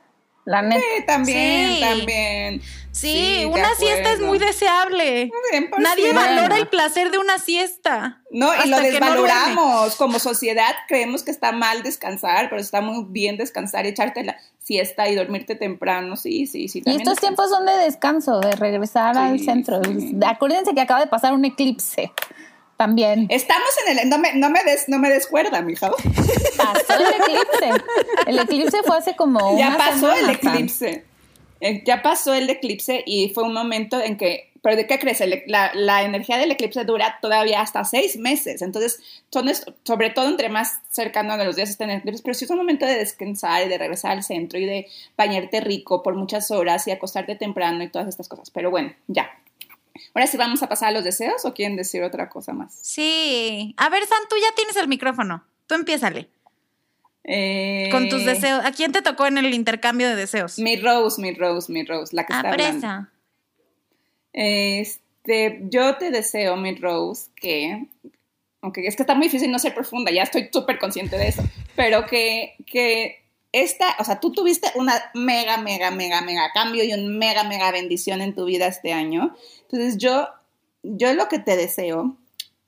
La 0.49 0.62
neta. 0.63 0.81
Sí, 0.97 1.05
también, 1.05 1.73
Sí. 1.75 1.79
también. 1.79 2.62
Sí, 2.91 3.45
una 3.45 3.75
siesta 3.75 4.12
es 4.13 4.19
muy 4.19 4.39
deseable. 4.39 5.29
100%. 5.51 5.77
Nadie 5.77 6.12
valora 6.12 6.57
el 6.57 6.67
placer 6.67 7.12
de 7.12 7.19
una 7.19 7.38
siesta. 7.38 8.21
No, 8.31 8.49
y 8.65 8.67
lo 8.67 8.77
no 8.77 8.81
desvaloramos. 8.83 9.95
Como 9.95 10.17
sociedad 10.17 10.73
creemos 10.88 11.21
que 11.23 11.29
está 11.31 11.51
mal 11.51 11.83
descansar, 11.83 12.49
pero 12.49 12.59
está 12.59 12.81
muy 12.81 13.05
bien 13.09 13.38
descansar 13.38 13.85
y 13.85 13.89
echarte 13.89 14.23
la 14.23 14.38
siesta 14.57 15.07
y 15.07 15.15
dormirte 15.15 15.53
temprano. 15.55 16.15
Sí, 16.17 16.47
sí, 16.47 16.67
sí. 16.67 16.81
Y 16.83 16.95
estos 16.95 17.19
tiempos 17.19 17.49
son 17.49 17.65
de 17.67 17.73
descanso, 17.77 18.39
de 18.39 18.51
regresar 18.53 19.13
Sí, 19.15 19.21
al 19.21 19.39
centro. 19.39 19.81
sí. 19.83 20.17
Acuérdense 20.25 20.73
que 20.73 20.81
acaba 20.81 20.99
de 20.99 21.07
pasar 21.07 21.33
un 21.33 21.45
eclipse. 21.45 22.12
También. 22.80 23.26
Estamos 23.30 23.68
en 23.86 24.00
el... 24.00 24.10
No 24.10 24.18
me, 24.20 24.34
no 24.36 24.50
me, 24.50 24.63
des, 24.63 24.88
no 24.88 25.00
me 25.00 25.10
descuerda, 25.10 25.62
mija. 25.62 25.92
Pasó 26.56 26.94
el 26.94 27.08
eclipse. 27.22 27.84
El 28.26 28.39
eclipse 28.39 28.78
fue 28.86 28.98
hace 28.98 29.18
como 29.18 29.60
ya 29.60 29.68
una 29.68 29.78
pasó 29.78 30.13
el 30.13 30.30
eclipse. 30.30 31.04
Eh, 31.60 31.84
Ya 31.86 32.02
pasó 32.02 32.34
el 32.34 32.50
eclipse 32.50 33.04
y 33.06 33.32
fue 33.34 33.44
un 33.44 33.54
momento 33.54 34.00
en 34.02 34.15
que, 34.15 34.54
pero 34.62 34.78
¿de 34.78 34.88
qué 34.88 34.98
crees? 34.98 35.20
El- 35.20 35.44
la, 35.48 35.72
la 35.74 36.04
energía 36.04 36.38
del 36.38 36.52
eclipse 36.52 36.86
dura 36.86 37.18
todavía 37.22 37.60
hasta 37.60 37.84
seis 37.84 38.15
meses. 38.15 38.62
Entonces, 38.62 39.02
son 39.30 39.52
sobre 39.84 40.10
todo 40.12 40.30
entre 40.30 40.48
más 40.48 40.80
cercano 40.89 41.34
a 41.34 41.44
los 41.44 41.58
días 41.58 41.70
estén 41.70 41.89
eclipses, 41.89 42.22
pero 42.22 42.34
sí 42.34 42.46
es 42.46 42.52
un 42.52 42.56
momento 42.60 42.86
de 42.86 42.96
descansar 42.96 43.65
y 43.65 43.68
de 43.68 43.78
regresar 43.78 44.12
al 44.12 44.24
centro 44.24 44.58
y 44.58 44.65
de 44.65 44.88
bañarte 45.18 45.60
rico 45.60 46.02
por 46.02 46.15
muchas 46.15 46.50
horas 46.50 46.88
y 46.88 46.92
acostarte 46.92 47.36
temprano 47.36 47.84
y 47.84 47.89
todas 47.89 48.08
estas 48.08 48.30
cosas. 48.30 48.50
Pero 48.52 48.72
bueno, 48.72 48.94
ya. 49.08 49.30
Ahora 50.13 50.27
sí 50.27 50.38
vamos 50.38 50.62
a 50.63 50.69
pasar 50.69 50.89
a 50.89 50.91
los 50.91 51.03
deseos 51.03 51.45
o 51.45 51.53
quieren 51.53 51.75
decir 51.75 52.03
otra 52.03 52.29
cosa 52.29 52.53
más. 52.53 52.73
Sí. 52.81 53.73
A 53.77 53.89
ver, 53.89 54.05
San, 54.05 54.19
tú 54.29 54.35
ya 54.41 54.53
tienes 54.55 54.75
el 54.77 54.88
micrófono. 54.88 55.43
Tú 55.67 55.75
empiézale. 55.75 56.27
Eh, 57.23 57.89
Con 57.91 58.09
tus 58.09 58.25
deseos. 58.25 58.63
¿A 58.65 58.71
quién 58.71 58.91
te 58.91 59.01
tocó 59.01 59.27
en 59.27 59.38
el 59.38 59.53
intercambio 59.53 60.07
de 60.09 60.15
deseos? 60.15 60.57
Mi 60.57 60.77
Rose, 60.77 61.21
mi 61.21 61.33
Rose, 61.33 61.71
mi 61.71 61.83
Rose, 61.83 62.15
la 62.15 62.25
que 62.25 62.33
Ah, 62.33 62.38
está 62.38 62.49
hablando. 62.51 63.09
Este, 64.33 65.59
yo 65.69 65.97
te 65.97 66.12
deseo, 66.12 66.55
mi 66.55 66.75
Rose, 66.75 67.29
que, 67.35 67.88
aunque 68.62 68.85
es 68.88 68.95
que 68.95 69.03
está 69.03 69.15
muy 69.15 69.25
difícil 69.27 69.51
no 69.51 69.59
ser 69.59 69.73
profunda, 69.73 70.12
ya 70.12 70.23
estoy 70.23 70.49
súper 70.51 70.79
consciente 70.79 71.17
de 71.17 71.27
eso, 71.27 71.43
pero 71.75 72.05
que, 72.05 72.55
que 72.65 73.23
esta, 73.51 73.95
o 73.99 74.03
sea, 74.03 74.19
tú 74.19 74.31
tuviste 74.31 74.71
una 74.75 74.93
mega, 75.13 75.57
mega, 75.57 75.91
mega, 75.91 76.21
mega 76.21 76.51
cambio 76.53 76.83
y 76.83 76.93
un 76.93 77.17
mega, 77.17 77.43
mega 77.43 77.71
bendición 77.71 78.21
en 78.21 78.35
tu 78.35 78.45
vida 78.45 78.67
este 78.67 78.93
año. 78.93 79.35
Entonces 79.62 79.97
yo, 79.97 80.27
yo 80.83 81.13
lo 81.13 81.27
que 81.27 81.39
te 81.39 81.55
deseo 81.55 82.15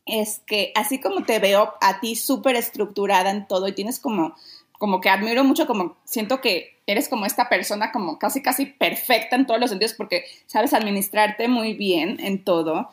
es 0.05 0.41
que 0.45 0.71
así 0.75 0.99
como 0.99 1.23
te 1.23 1.39
veo 1.39 1.73
a 1.81 1.99
ti 1.99 2.15
súper 2.15 2.55
estructurada 2.55 3.29
en 3.29 3.47
todo 3.47 3.67
y 3.67 3.73
tienes 3.73 3.99
como, 3.99 4.35
como 4.73 5.01
que 5.01 5.09
admiro 5.09 5.43
mucho, 5.43 5.67
como 5.67 5.97
siento 6.03 6.41
que 6.41 6.81
eres 6.87 7.07
como 7.07 7.25
esta 7.25 7.47
persona 7.47 7.91
como 7.91 8.17
casi, 8.17 8.41
casi 8.41 8.65
perfecta 8.65 9.35
en 9.35 9.45
todos 9.45 9.59
los 9.59 9.69
sentidos 9.69 9.93
porque 9.93 10.25
sabes 10.47 10.73
administrarte 10.73 11.47
muy 11.47 11.73
bien 11.73 12.19
en 12.19 12.43
todo. 12.43 12.89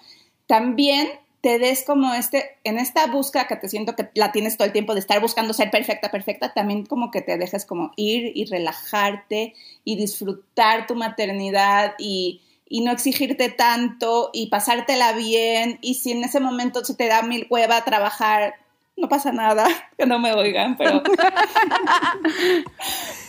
También 0.47 1.09
te 1.49 1.59
des 1.59 1.83
como 1.83 2.13
este, 2.13 2.59
en 2.63 2.79
esta 2.79 3.07
búsqueda 3.07 3.47
que 3.47 3.57
te 3.57 3.71
siento 3.71 3.97
que 3.97 4.11
la 4.13 4.33
tienes 4.33 4.59
todo 4.59 4.67
el 4.67 4.73
tiempo 4.73 4.93
de 4.93 5.01
estar 5.01 5.19
buscando 5.19 5.55
ser 5.55 5.71
perfecta, 5.71 6.11
perfecta, 6.11 6.53
también 6.53 6.85
como 6.85 7.11
que 7.11 7.23
te 7.23 7.39
dejes 7.39 7.65
como 7.65 7.91
ir 7.97 8.33
y 8.35 8.45
relajarte 8.45 9.55
y 9.83 9.97
disfrutar 9.97 10.87
tu 10.87 10.95
maternidad 10.95 11.95
y, 11.99 12.43
y 12.69 12.83
no 12.83 12.93
exigirte 12.93 13.49
tanto 13.49 14.29
y 14.35 14.49
pasártela 14.49 15.15
bien. 15.15 15.79
Y 15.81 15.95
si 15.95 16.13
en 16.13 16.23
ese 16.23 16.39
momento 16.39 16.85
se 16.85 16.95
te 16.95 17.07
da 17.07 17.23
mil 17.23 17.47
hueva 17.49 17.83
trabajar, 17.83 18.57
no 18.99 19.09
pasa 19.09 19.33
nada, 19.33 19.67
que 19.97 20.05
no 20.05 20.19
me 20.19 20.35
oigan, 20.35 20.77
pero... 20.77 21.03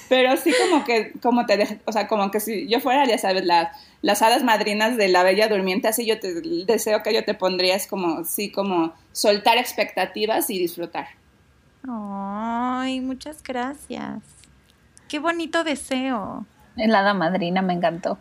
pero 0.10 0.36
sí 0.38 0.52
como 0.60 0.84
que, 0.84 1.14
como 1.22 1.46
te 1.46 1.56
dejes, 1.56 1.78
o 1.86 1.92
sea, 1.92 2.08
como 2.08 2.32
que 2.32 2.40
si 2.40 2.68
yo 2.68 2.80
fuera, 2.80 3.06
ya 3.06 3.20
sabes, 3.20 3.46
las, 3.46 3.70
las 4.02 4.22
hadas 4.24 4.44
madrinas 4.44 4.98
de 4.98 5.08
la 5.08 5.24
Bella 5.24 5.48
Durmiente, 5.48 5.88
así 5.88 6.06
yo 6.06 6.20
te, 6.20 6.30
el 6.30 6.66
deseo 6.66 7.04
que 7.04 7.14
yo 7.14 7.24
te 7.24 7.36
pondría 7.36 7.76
es 7.76 7.86
como, 7.86 8.26
sí, 8.26 8.52
como 8.52 8.94
soltar 9.12 9.58
expectativas 9.58 10.50
y 10.50 10.58
disfrutar. 10.58 11.08
Ay, 11.88 13.00
muchas 13.02 13.44
gracias. 13.44 14.24
Qué 15.08 15.20
bonito 15.20 15.64
deseo. 15.64 16.46
El 16.76 16.96
hada 16.96 17.14
madrina 17.14 17.62
me 17.62 17.74
encantó. 17.74 18.18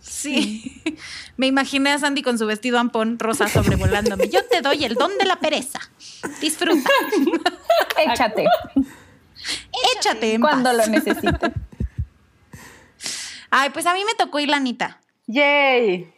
Sí. 0.00 0.82
Me 1.36 1.46
imaginé 1.46 1.90
a 1.90 1.98
Sandy 1.98 2.22
con 2.22 2.38
su 2.38 2.46
vestido 2.46 2.78
ampón 2.78 3.18
rosa 3.18 3.46
sobrevolándome. 3.48 4.28
Yo 4.30 4.44
te 4.46 4.62
doy 4.62 4.84
el 4.84 4.94
don 4.94 5.16
de 5.18 5.26
la 5.26 5.36
pereza. 5.36 5.80
Disfruta. 6.40 6.88
Échate 8.06 8.46
Échate 10.04 10.34
en 10.34 10.40
cuando 10.40 10.70
paz. 10.70 10.86
lo 10.86 10.92
necesites. 10.92 11.50
Ay, 13.50 13.70
pues 13.70 13.86
a 13.86 13.94
mí 13.94 14.04
me 14.04 14.14
tocó 14.14 14.40
Ilanita. 14.40 15.00
¡Yay! 15.26 16.12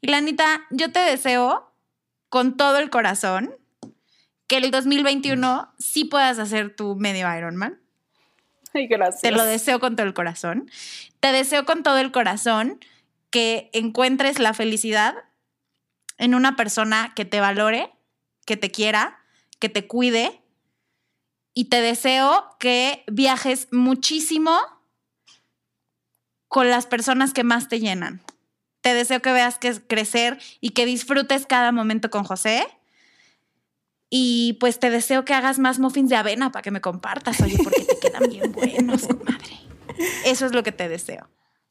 Ilanita, 0.00 0.62
yo 0.70 0.92
te 0.92 1.00
deseo 1.00 1.72
con 2.28 2.56
todo 2.56 2.78
el 2.78 2.90
corazón 2.90 3.54
que 4.46 4.58
el 4.58 4.70
2021 4.70 5.72
sí 5.78 6.04
puedas 6.04 6.38
hacer 6.38 6.74
tu 6.74 6.96
medio 6.96 7.26
Ironman. 7.36 7.80
Ay, 8.72 8.86
gracias. 8.86 9.22
Te 9.22 9.32
lo 9.32 9.44
deseo 9.44 9.80
con 9.80 9.96
todo 9.96 10.06
el 10.06 10.14
corazón. 10.14 10.70
Te 11.20 11.32
deseo 11.32 11.64
con 11.64 11.82
todo 11.82 11.98
el 11.98 12.12
corazón 12.12 12.80
que 13.30 13.70
encuentres 13.72 14.38
la 14.38 14.54
felicidad 14.54 15.14
en 16.18 16.34
una 16.34 16.56
persona 16.56 17.12
que 17.16 17.24
te 17.24 17.40
valore, 17.40 17.90
que 18.46 18.56
te 18.56 18.70
quiera, 18.70 19.18
que 19.58 19.68
te 19.68 19.86
cuide. 19.86 20.40
Y 21.54 21.66
te 21.66 21.80
deseo 21.80 22.44
que 22.58 23.04
viajes 23.06 23.68
muchísimo 23.70 24.58
con 26.48 26.68
las 26.68 26.86
personas 26.86 27.32
que 27.32 27.44
más 27.44 27.68
te 27.68 27.78
llenan. 27.78 28.20
Te 28.80 28.92
deseo 28.92 29.22
que 29.22 29.32
veas 29.32 29.58
que 29.58 29.72
crecer 29.80 30.38
y 30.60 30.70
que 30.70 30.84
disfrutes 30.84 31.46
cada 31.46 31.72
momento 31.72 32.10
con 32.10 32.24
José. 32.24 32.66
Y 34.10 34.56
pues 34.60 34.78
te 34.78 34.90
deseo 34.90 35.24
que 35.24 35.32
hagas 35.32 35.58
más 35.58 35.78
muffins 35.78 36.10
de 36.10 36.16
avena 36.16 36.52
para 36.52 36.62
que 36.62 36.70
me 36.70 36.80
compartas, 36.80 37.40
oye, 37.40 37.56
porque 37.62 37.82
te 37.82 37.98
quedan 37.98 38.28
bien 38.28 38.52
buenos, 38.52 39.06
comadre. 39.06 39.58
Eso 40.24 40.46
es 40.46 40.52
lo 40.52 40.62
que 40.62 40.72
te 40.72 40.88
deseo. 40.88 41.28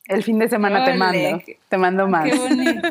El 0.08 0.24
fin 0.24 0.39
de 0.39 0.50
semana 0.50 0.84
te 0.84 0.93
mando. 0.96 1.41
Te 1.69 1.78
mando 1.78 2.08
más. 2.08 2.26
Qué 2.30 2.38
bonito. 2.38 2.88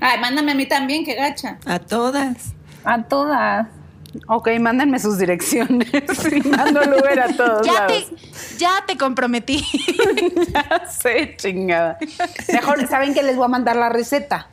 Ay, 0.00 0.18
mándame 0.20 0.52
a 0.52 0.54
mí 0.54 0.66
también, 0.66 1.04
qué 1.04 1.14
gacha. 1.14 1.58
A 1.64 1.78
todas. 1.78 2.52
A 2.84 3.02
todas. 3.04 3.68
Ok, 4.28 4.48
mándenme 4.60 4.98
sus 4.98 5.18
direcciones. 5.18 5.88
y 6.32 6.40
mando 6.48 6.80
el 6.82 6.94
Uber 6.94 7.20
a 7.20 7.36
todos 7.36 7.66
Ya 7.66 7.72
lados. 7.72 7.92
te, 8.10 8.56
ya 8.58 8.84
te 8.86 8.96
comprometí. 8.96 9.64
Ya 10.52 10.86
sé, 10.88 11.34
chingada. 11.36 11.98
Mejor, 12.52 12.86
¿saben 12.88 13.14
que 13.14 13.22
les 13.22 13.36
voy 13.36 13.44
a 13.46 13.48
mandar 13.48 13.76
la 13.76 13.88
receta? 13.88 14.48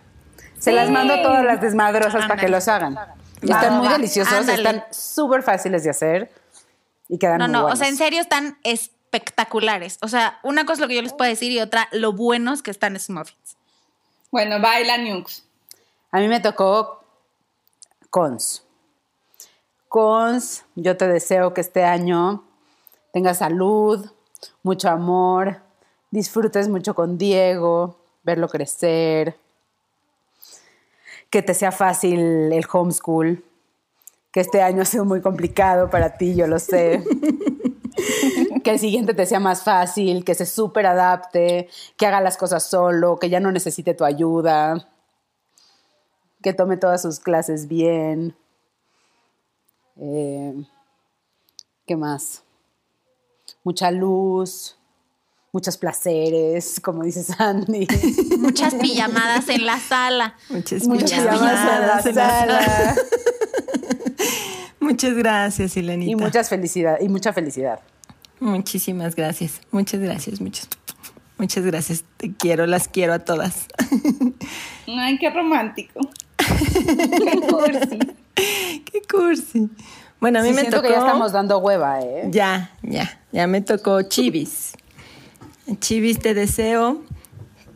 Se 0.60 0.72
las 0.72 0.90
mando 0.90 1.14
a 1.16 1.22
todas 1.24 1.44
las 1.44 1.62
desmadrosas 1.62 2.26
para 2.28 2.40
que 2.40 2.48
los 2.48 2.68
hagan. 2.68 2.96
Va, 2.96 3.16
están 3.42 3.78
muy 3.78 3.88
va. 3.88 3.94
deliciosos, 3.94 4.48
están 4.48 4.84
súper 4.92 5.42
fáciles 5.44 5.84
de 5.84 5.90
hacer 5.90 6.32
y 7.10 7.18
quedan 7.18 7.40
No, 7.40 7.46
muy 7.48 7.54
no, 7.54 7.66
o 7.68 7.76
sea, 7.76 7.88
en 7.88 7.98
serio 7.98 8.22
están 8.22 8.58
espectaculares. 8.64 9.98
O 10.02 10.08
sea, 10.08 10.40
una 10.44 10.64
cosa 10.66 10.74
es 10.74 10.80
lo 10.82 10.88
que 10.88 10.96
yo 10.96 11.02
les 11.02 11.14
puedo 11.14 11.30
decir 11.30 11.52
y 11.52 11.60
otra, 11.60 11.88
lo 11.92 12.14
buenos 12.14 12.62
que 12.62 12.72
están 12.72 12.96
esos 12.96 13.10
muffins. 13.10 13.58
Bueno, 14.32 14.60
baila 14.62 14.98
Nukes. 14.98 15.44
A 16.12 16.20
mí 16.20 16.28
me 16.28 16.40
tocó 16.40 17.04
cons. 18.10 18.64
Cons, 19.92 20.64
yo 20.76 20.96
te 20.96 21.06
deseo 21.06 21.54
que 21.54 21.60
este 21.60 21.84
año 21.84 22.46
tengas 23.12 23.40
salud, 23.40 24.10
mucho 24.64 24.88
amor, 24.88 25.58
disfrutes 26.12 26.70
mucho 26.70 26.96
con 26.96 27.18
Diego, 27.18 27.98
verlo 28.24 28.48
crecer, 28.48 29.36
que 31.30 31.42
te 31.42 31.54
sea 31.54 31.74
fácil 31.74 32.22
el 32.54 32.66
homeschool, 32.72 33.44
que 34.32 34.40
este 34.40 34.62
año 34.62 34.84
ha 34.84 34.86
sido 34.86 35.04
muy 35.04 35.20
complicado 35.20 35.90
para 35.90 36.16
ti, 36.16 36.36
yo 36.36 36.48
lo 36.48 36.60
sé. 36.60 37.04
que 38.64 38.72
el 38.72 38.80
siguiente 38.80 39.14
te 39.14 39.26
sea 39.26 39.42
más 39.42 39.62
fácil, 39.62 40.24
que 40.24 40.36
se 40.36 40.46
súper 40.46 40.86
adapte, 40.86 41.68
que 41.98 42.06
haga 42.06 42.22
las 42.22 42.38
cosas 42.38 42.64
solo, 42.64 43.20
que 43.20 43.30
ya 43.30 43.42
no 43.42 43.52
necesite 43.52 43.94
tu 43.94 44.06
ayuda 44.06 44.88
que 46.42 46.54
tome 46.54 46.78
todas 46.78 47.02
sus 47.02 47.20
clases 47.20 47.68
bien. 47.68 48.36
Eh, 49.98 50.64
¿Qué 51.86 51.96
más? 51.96 52.44
Mucha 53.64 53.92
luz, 53.92 54.78
muchos 55.52 55.78
placeres, 55.78 56.80
como 56.84 57.04
dice 57.04 57.24
Sandy. 57.24 57.88
Muchas 58.40 58.76
pijamadas 58.76 59.50
en 59.50 59.66
la 59.66 59.80
sala. 59.80 60.36
Muchas, 60.50 60.88
Muchas 60.88 61.24
llamadas 61.24 62.06
en 62.06 62.16
la 62.16 62.30
sala. 62.30 62.96
Muchas 64.80 65.14
gracias, 65.14 65.78
Elenita. 65.78 66.12
Y 66.12 66.16
muchas 66.16 66.50
felicidad, 66.50 66.98
y 67.00 67.08
mucha 67.08 67.32
felicidad. 67.32 67.80
Muchísimas 68.40 69.16
gracias. 69.16 69.62
Muchas 69.72 70.02
gracias, 70.02 70.42
muchas. 70.42 70.68
Muchas 71.38 71.64
gracias. 71.64 72.04
Te 72.18 72.34
quiero, 72.34 72.66
las 72.66 72.88
quiero 72.88 73.14
a 73.14 73.20
todas. 73.20 73.68
Ay, 74.88 75.18
qué 75.20 75.30
romántico. 75.30 76.02
Qué 76.76 77.42
cursi. 77.48 78.00
Qué 78.86 79.02
cursi. 79.10 79.70
Bueno, 80.20 80.40
a 80.40 80.42
mí 80.44 80.50
Sí, 80.50 80.54
me 80.56 80.62
siento 80.62 80.78
tocó. 80.78 80.88
que 80.90 80.94
ya 80.94 81.00
estamos 81.00 81.32
dando 81.32 81.58
hueva, 81.60 82.00
¿eh? 82.02 82.28
Ya, 82.30 82.72
ya, 82.84 83.20
ya 83.32 83.48
me 83.48 83.62
tocó 83.62 84.02
Chivis. 84.04 84.74
Chivis, 85.80 86.20
te 86.20 86.34
deseo 86.34 87.02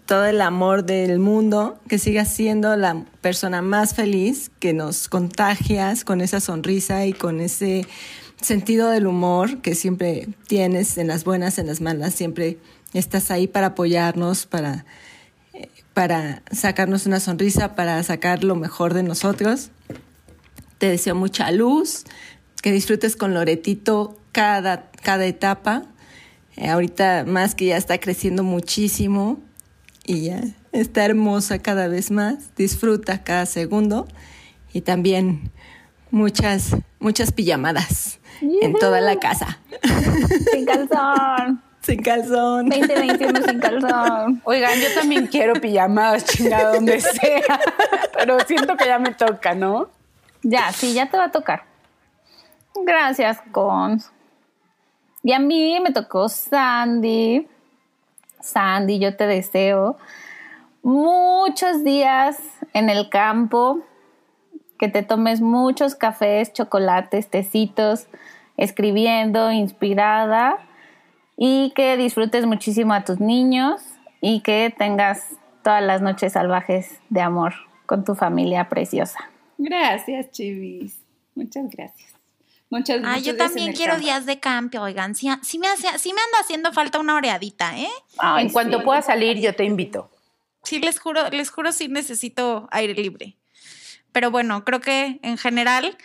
todo 0.05 0.25
el 0.25 0.39
amor 0.41 0.83
del 0.85 1.17
mundo, 1.17 1.79
que 1.87 1.97
sigas 1.97 2.31
siendo 2.31 2.75
la 2.75 3.05
persona 3.21 3.63
más 3.63 3.95
feliz, 3.95 4.51
que 4.59 4.73
nos 4.73 5.07
contagias 5.09 6.03
con 6.03 6.21
esa 6.21 6.39
sonrisa 6.39 7.05
y 7.07 7.13
con 7.13 7.39
ese 7.39 7.87
sentido 8.39 8.89
del 8.89 9.07
humor 9.07 9.61
que 9.61 9.73
siempre 9.73 10.27
tienes 10.47 10.99
en 10.99 11.07
las 11.07 11.23
buenas, 11.23 11.57
en 11.57 11.65
las 11.65 11.81
malas, 11.81 12.13
siempre 12.13 12.59
estás 12.93 13.31
ahí 13.31 13.47
para 13.47 13.67
apoyarnos, 13.67 14.45
para, 14.45 14.85
para 15.95 16.43
sacarnos 16.51 17.05
una 17.05 17.21
sonrisa, 17.21 17.73
para 17.73 18.03
sacar 18.03 18.43
lo 18.43 18.55
mejor 18.55 18.93
de 18.93 19.01
nosotros. 19.01 19.71
Te 20.77 20.89
deseo 20.89 21.15
mucha 21.15 21.49
luz, 21.51 22.03
que 22.61 22.73
disfrutes 22.73 23.15
con 23.15 23.33
Loretito 23.33 24.19
cada, 24.33 24.91
cada 25.01 25.25
etapa. 25.25 25.83
Eh, 26.57 26.67
ahorita 26.67 27.23
más 27.25 27.55
que 27.55 27.67
ya 27.67 27.77
está 27.77 27.97
creciendo 27.97 28.43
muchísimo 28.43 29.39
y 30.05 30.25
ya 30.25 30.41
está 30.73 31.05
hermosa 31.05 31.59
cada 31.59 31.87
vez 31.87 32.11
más. 32.11 32.53
Disfruta 32.57 33.23
cada 33.23 33.45
segundo 33.45 34.05
y 34.73 34.81
también 34.81 35.49
muchas, 36.11 36.75
muchas 36.99 37.31
pijamadas 37.31 38.19
en 38.41 38.73
toda 38.73 38.99
la 38.99 39.17
casa. 39.17 39.59
Sin 40.51 40.65
calzón. 40.65 41.63
Sin 41.85 42.01
calzón. 42.01 42.67
2021 42.69 43.41
sin 43.43 43.59
calzón. 43.59 44.41
Oigan, 44.43 44.79
yo 44.79 44.91
también 44.95 45.27
quiero 45.27 45.53
pijamadas, 45.53 46.25
chingada, 46.25 46.73
donde 46.73 46.99
sea. 46.99 47.59
Pero 48.17 48.39
siento 48.39 48.75
que 48.75 48.87
ya 48.87 48.97
me 48.97 49.13
toca, 49.13 49.53
¿no? 49.53 49.89
Ya, 50.41 50.71
sí, 50.71 50.95
ya 50.95 51.11
te 51.11 51.17
va 51.17 51.25
a 51.25 51.31
tocar. 51.31 51.63
Gracias, 52.83 53.39
Cons. 53.51 54.11
Y 55.21 55.33
a 55.33 55.39
mí 55.39 55.79
me 55.79 55.91
tocó 55.91 56.27
Sandy. 56.27 57.47
Sandy, 58.41 58.97
yo 58.97 59.15
te 59.15 59.27
deseo 59.27 59.97
muchos 60.81 61.83
días 61.83 62.39
en 62.73 62.89
el 62.89 63.09
campo, 63.09 63.81
que 64.79 64.87
te 64.87 65.03
tomes 65.03 65.39
muchos 65.39 65.93
cafés, 65.93 66.51
chocolates, 66.51 67.29
tecitos, 67.29 68.07
escribiendo, 68.57 69.51
inspirada 69.51 70.57
y 71.37 71.71
que 71.75 71.97
disfrutes 71.97 72.45
muchísimo 72.45 72.93
a 72.93 73.03
tus 73.03 73.19
niños 73.19 73.81
y 74.21 74.41
que 74.41 74.73
tengas 74.77 75.23
todas 75.63 75.83
las 75.83 76.01
noches 76.01 76.33
salvajes 76.33 76.99
de 77.09 77.21
amor 77.21 77.53
con 77.85 78.03
tu 78.05 78.15
familia 78.15 78.69
preciosa. 78.69 79.19
Gracias, 79.57 80.31
Chivis. 80.31 80.99
Muchas 81.35 81.69
gracias. 81.69 82.11
Muchas 82.69 83.01
Ah, 83.03 83.19
yo 83.19 83.37
también 83.37 83.73
quiero 83.73 83.93
campo. 83.93 84.05
días 84.05 84.25
de 84.25 84.39
campo, 84.39 84.79
oigan. 84.79 85.13
Sí, 85.15 85.29
sí 85.43 85.59
me, 85.59 85.67
hace, 85.67 85.87
sí 85.99 86.13
me 86.13 86.21
anda 86.21 86.39
haciendo 86.39 86.73
falta 86.73 86.99
una 86.99 87.15
oreadita, 87.15 87.77
¿eh? 87.77 87.89
en 88.39 88.49
cuanto 88.49 88.83
pueda 88.83 89.01
salir, 89.01 89.39
yo 89.39 89.55
te 89.55 89.63
invito. 89.65 90.09
sí, 90.63 90.79
les 90.79 90.99
juro, 90.99 91.29
les 91.29 91.51
juro, 91.51 91.71
sí 91.71 91.87
necesito 91.87 92.67
aire 92.71 92.93
libre. 92.95 93.37
Pero 94.11 94.31
bueno, 94.31 94.63
creo 94.65 94.79
que 94.79 95.19
en 95.21 95.37
general 95.37 95.95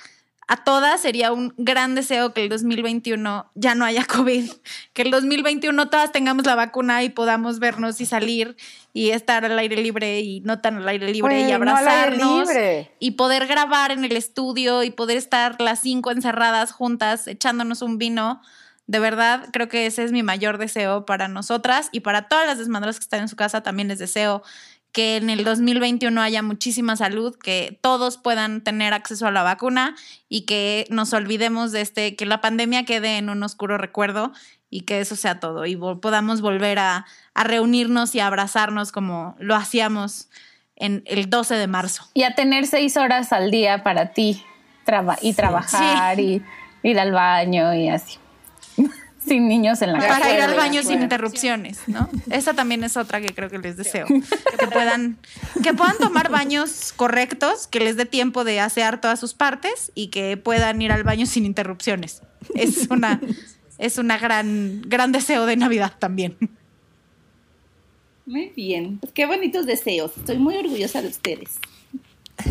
a 0.52 0.56
todas 0.64 1.00
sería 1.00 1.30
un 1.30 1.54
gran 1.58 1.94
deseo 1.94 2.34
que 2.34 2.42
el 2.42 2.48
2021 2.48 3.52
ya 3.54 3.76
no 3.76 3.84
haya 3.84 4.04
COVID, 4.12 4.50
que 4.92 5.02
el 5.02 5.12
2021 5.12 5.88
todas 5.90 6.10
tengamos 6.10 6.44
la 6.44 6.56
vacuna 6.56 7.04
y 7.04 7.08
podamos 7.08 7.60
vernos 7.60 8.00
y 8.00 8.06
salir 8.06 8.56
y 8.92 9.10
estar 9.10 9.44
al 9.44 9.56
aire 9.60 9.76
libre 9.76 10.18
y 10.18 10.40
no 10.40 10.60
tan 10.60 10.78
al 10.78 10.88
aire 10.88 11.12
libre 11.12 11.38
y 11.38 11.42
Güey, 11.44 11.50
no 11.50 11.54
abrazarnos 11.54 12.48
libre. 12.48 12.90
y 12.98 13.12
poder 13.12 13.46
grabar 13.46 13.92
en 13.92 14.04
el 14.04 14.16
estudio 14.16 14.82
y 14.82 14.90
poder 14.90 15.18
estar 15.18 15.54
las 15.60 15.78
cinco 15.82 16.10
encerradas 16.10 16.72
juntas 16.72 17.28
echándonos 17.28 17.80
un 17.80 17.98
vino. 17.98 18.42
De 18.88 18.98
verdad, 18.98 19.46
creo 19.52 19.68
que 19.68 19.86
ese 19.86 20.02
es 20.02 20.10
mi 20.10 20.24
mayor 20.24 20.58
deseo 20.58 21.06
para 21.06 21.28
nosotras 21.28 21.90
y 21.92 22.00
para 22.00 22.26
todas 22.26 22.44
las 22.44 22.58
desmadras 22.58 22.98
que 22.98 23.04
están 23.04 23.20
en 23.20 23.28
su 23.28 23.36
casa. 23.36 23.62
También 23.62 23.86
les 23.86 24.00
deseo 24.00 24.42
que 24.92 25.16
en 25.16 25.30
el 25.30 25.44
2021 25.44 26.20
haya 26.20 26.42
muchísima 26.42 26.96
salud, 26.96 27.36
que 27.36 27.78
todos 27.80 28.18
puedan 28.18 28.62
tener 28.62 28.92
acceso 28.92 29.26
a 29.26 29.30
la 29.30 29.42
vacuna 29.42 29.94
y 30.28 30.42
que 30.42 30.86
nos 30.90 31.12
olvidemos 31.12 31.72
de 31.72 31.80
este, 31.80 32.16
que 32.16 32.26
la 32.26 32.40
pandemia 32.40 32.84
quede 32.84 33.18
en 33.18 33.30
un 33.30 33.42
oscuro 33.42 33.78
recuerdo 33.78 34.32
y 34.68 34.82
que 34.82 35.00
eso 35.00 35.16
sea 35.16 35.40
todo 35.40 35.66
y 35.66 35.74
vol- 35.74 36.00
podamos 36.00 36.40
volver 36.40 36.78
a, 36.78 37.06
a 37.34 37.44
reunirnos 37.44 38.14
y 38.14 38.20
a 38.20 38.26
abrazarnos 38.26 38.92
como 38.92 39.36
lo 39.38 39.54
hacíamos 39.56 40.28
en 40.76 41.02
el 41.06 41.28
12 41.30 41.54
de 41.56 41.66
marzo. 41.66 42.04
Y 42.14 42.22
a 42.22 42.34
tener 42.34 42.66
seis 42.66 42.96
horas 42.96 43.32
al 43.32 43.50
día 43.50 43.82
para 43.82 44.12
ti 44.12 44.42
traba- 44.84 45.18
y 45.20 45.34
trabajar 45.34 46.18
y 46.20 46.42
ir 46.82 46.98
al 46.98 47.12
baño 47.12 47.74
y 47.74 47.88
así. 47.90 48.16
Sin 49.26 49.48
niños 49.48 49.82
en 49.82 49.92
la 49.92 49.98
casa. 49.98 50.20
Para 50.20 50.34
ir 50.34 50.40
al 50.40 50.54
baño 50.54 50.82
sin 50.82 51.02
interrupciones, 51.02 51.80
¿no? 51.86 52.08
Esa 52.30 52.54
también 52.54 52.82
es 52.84 52.96
otra 52.96 53.20
que 53.20 53.34
creo 53.34 53.50
que 53.50 53.58
les 53.58 53.76
deseo. 53.76 54.06
Que 54.06 54.66
puedan, 54.66 55.18
que 55.62 55.74
puedan 55.74 55.98
tomar 55.98 56.30
baños 56.30 56.92
correctos, 56.96 57.66
que 57.66 57.80
les 57.80 57.96
dé 57.96 58.06
tiempo 58.06 58.44
de 58.44 58.60
asear 58.60 59.00
todas 59.00 59.20
sus 59.20 59.34
partes 59.34 59.92
y 59.94 60.08
que 60.08 60.36
puedan 60.36 60.80
ir 60.80 60.90
al 60.90 61.04
baño 61.04 61.26
sin 61.26 61.44
interrupciones. 61.44 62.22
Es 62.54 62.88
una, 62.90 63.20
es 63.78 63.98
una 63.98 64.18
gran, 64.18 64.82
gran 64.86 65.12
deseo 65.12 65.46
de 65.46 65.56
Navidad 65.56 65.92
también. 65.98 66.36
Muy 68.26 68.52
bien, 68.54 68.98
pues 68.98 69.12
qué 69.12 69.26
bonitos 69.26 69.66
deseos. 69.66 70.16
Estoy 70.16 70.38
muy 70.38 70.56
orgullosa 70.56 71.02
de 71.02 71.08
ustedes. 71.08 71.58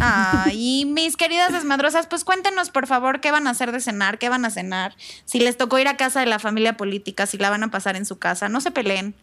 Ah, 0.02 0.48
y 0.52 0.86
mis 0.86 1.18
queridas 1.18 1.52
desmadrosas, 1.52 2.08
pues 2.08 2.24
cuéntenos 2.24 2.70
por 2.70 2.88
favor 2.88 3.22
qué 3.22 3.32
van 3.32 3.48
a 3.48 3.52
hacer 3.52 3.72
de 3.72 3.80
cenar, 3.80 4.18
qué 4.18 4.30
van 4.30 4.46
a 4.46 4.50
cenar, 4.50 4.96
si 5.26 5.40
les 5.40 5.58
tocó 5.58 5.80
ir 5.80 5.88
a 5.88 5.98
casa 5.98 6.20
de 6.20 6.26
la 6.26 6.40
familia 6.40 6.78
política, 6.78 7.26
si 7.26 7.38
la 7.38 7.50
van 7.50 7.64
a 7.64 7.72
pasar 7.72 7.96
en 7.96 8.06
su 8.06 8.18
casa, 8.18 8.50
no 8.50 8.62
se 8.62 8.72
peleen, 8.72 9.16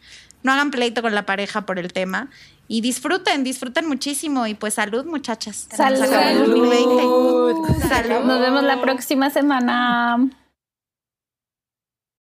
no 0.43 0.53
hagan 0.53 0.71
pleito 0.71 1.03
con 1.03 1.15
la 1.15 1.27
pareja 1.27 1.67
por 1.67 1.79
el 1.79 1.93
tema 1.93 2.29
y 2.69 2.81
disfruten, 2.81 3.45
disfruten 3.45 3.87
muchísimo 3.87 4.47
y 4.47 4.55
pues 4.55 4.75
salud 4.75 5.05
muchachas. 5.05 5.69
Salud. 5.71 6.01
2020. 6.01 7.89
Salud. 7.89 8.25
Nos 8.25 8.41
vemos 8.41 8.63
la 8.63 8.81
próxima 8.81 9.31
semana. 9.31 10.29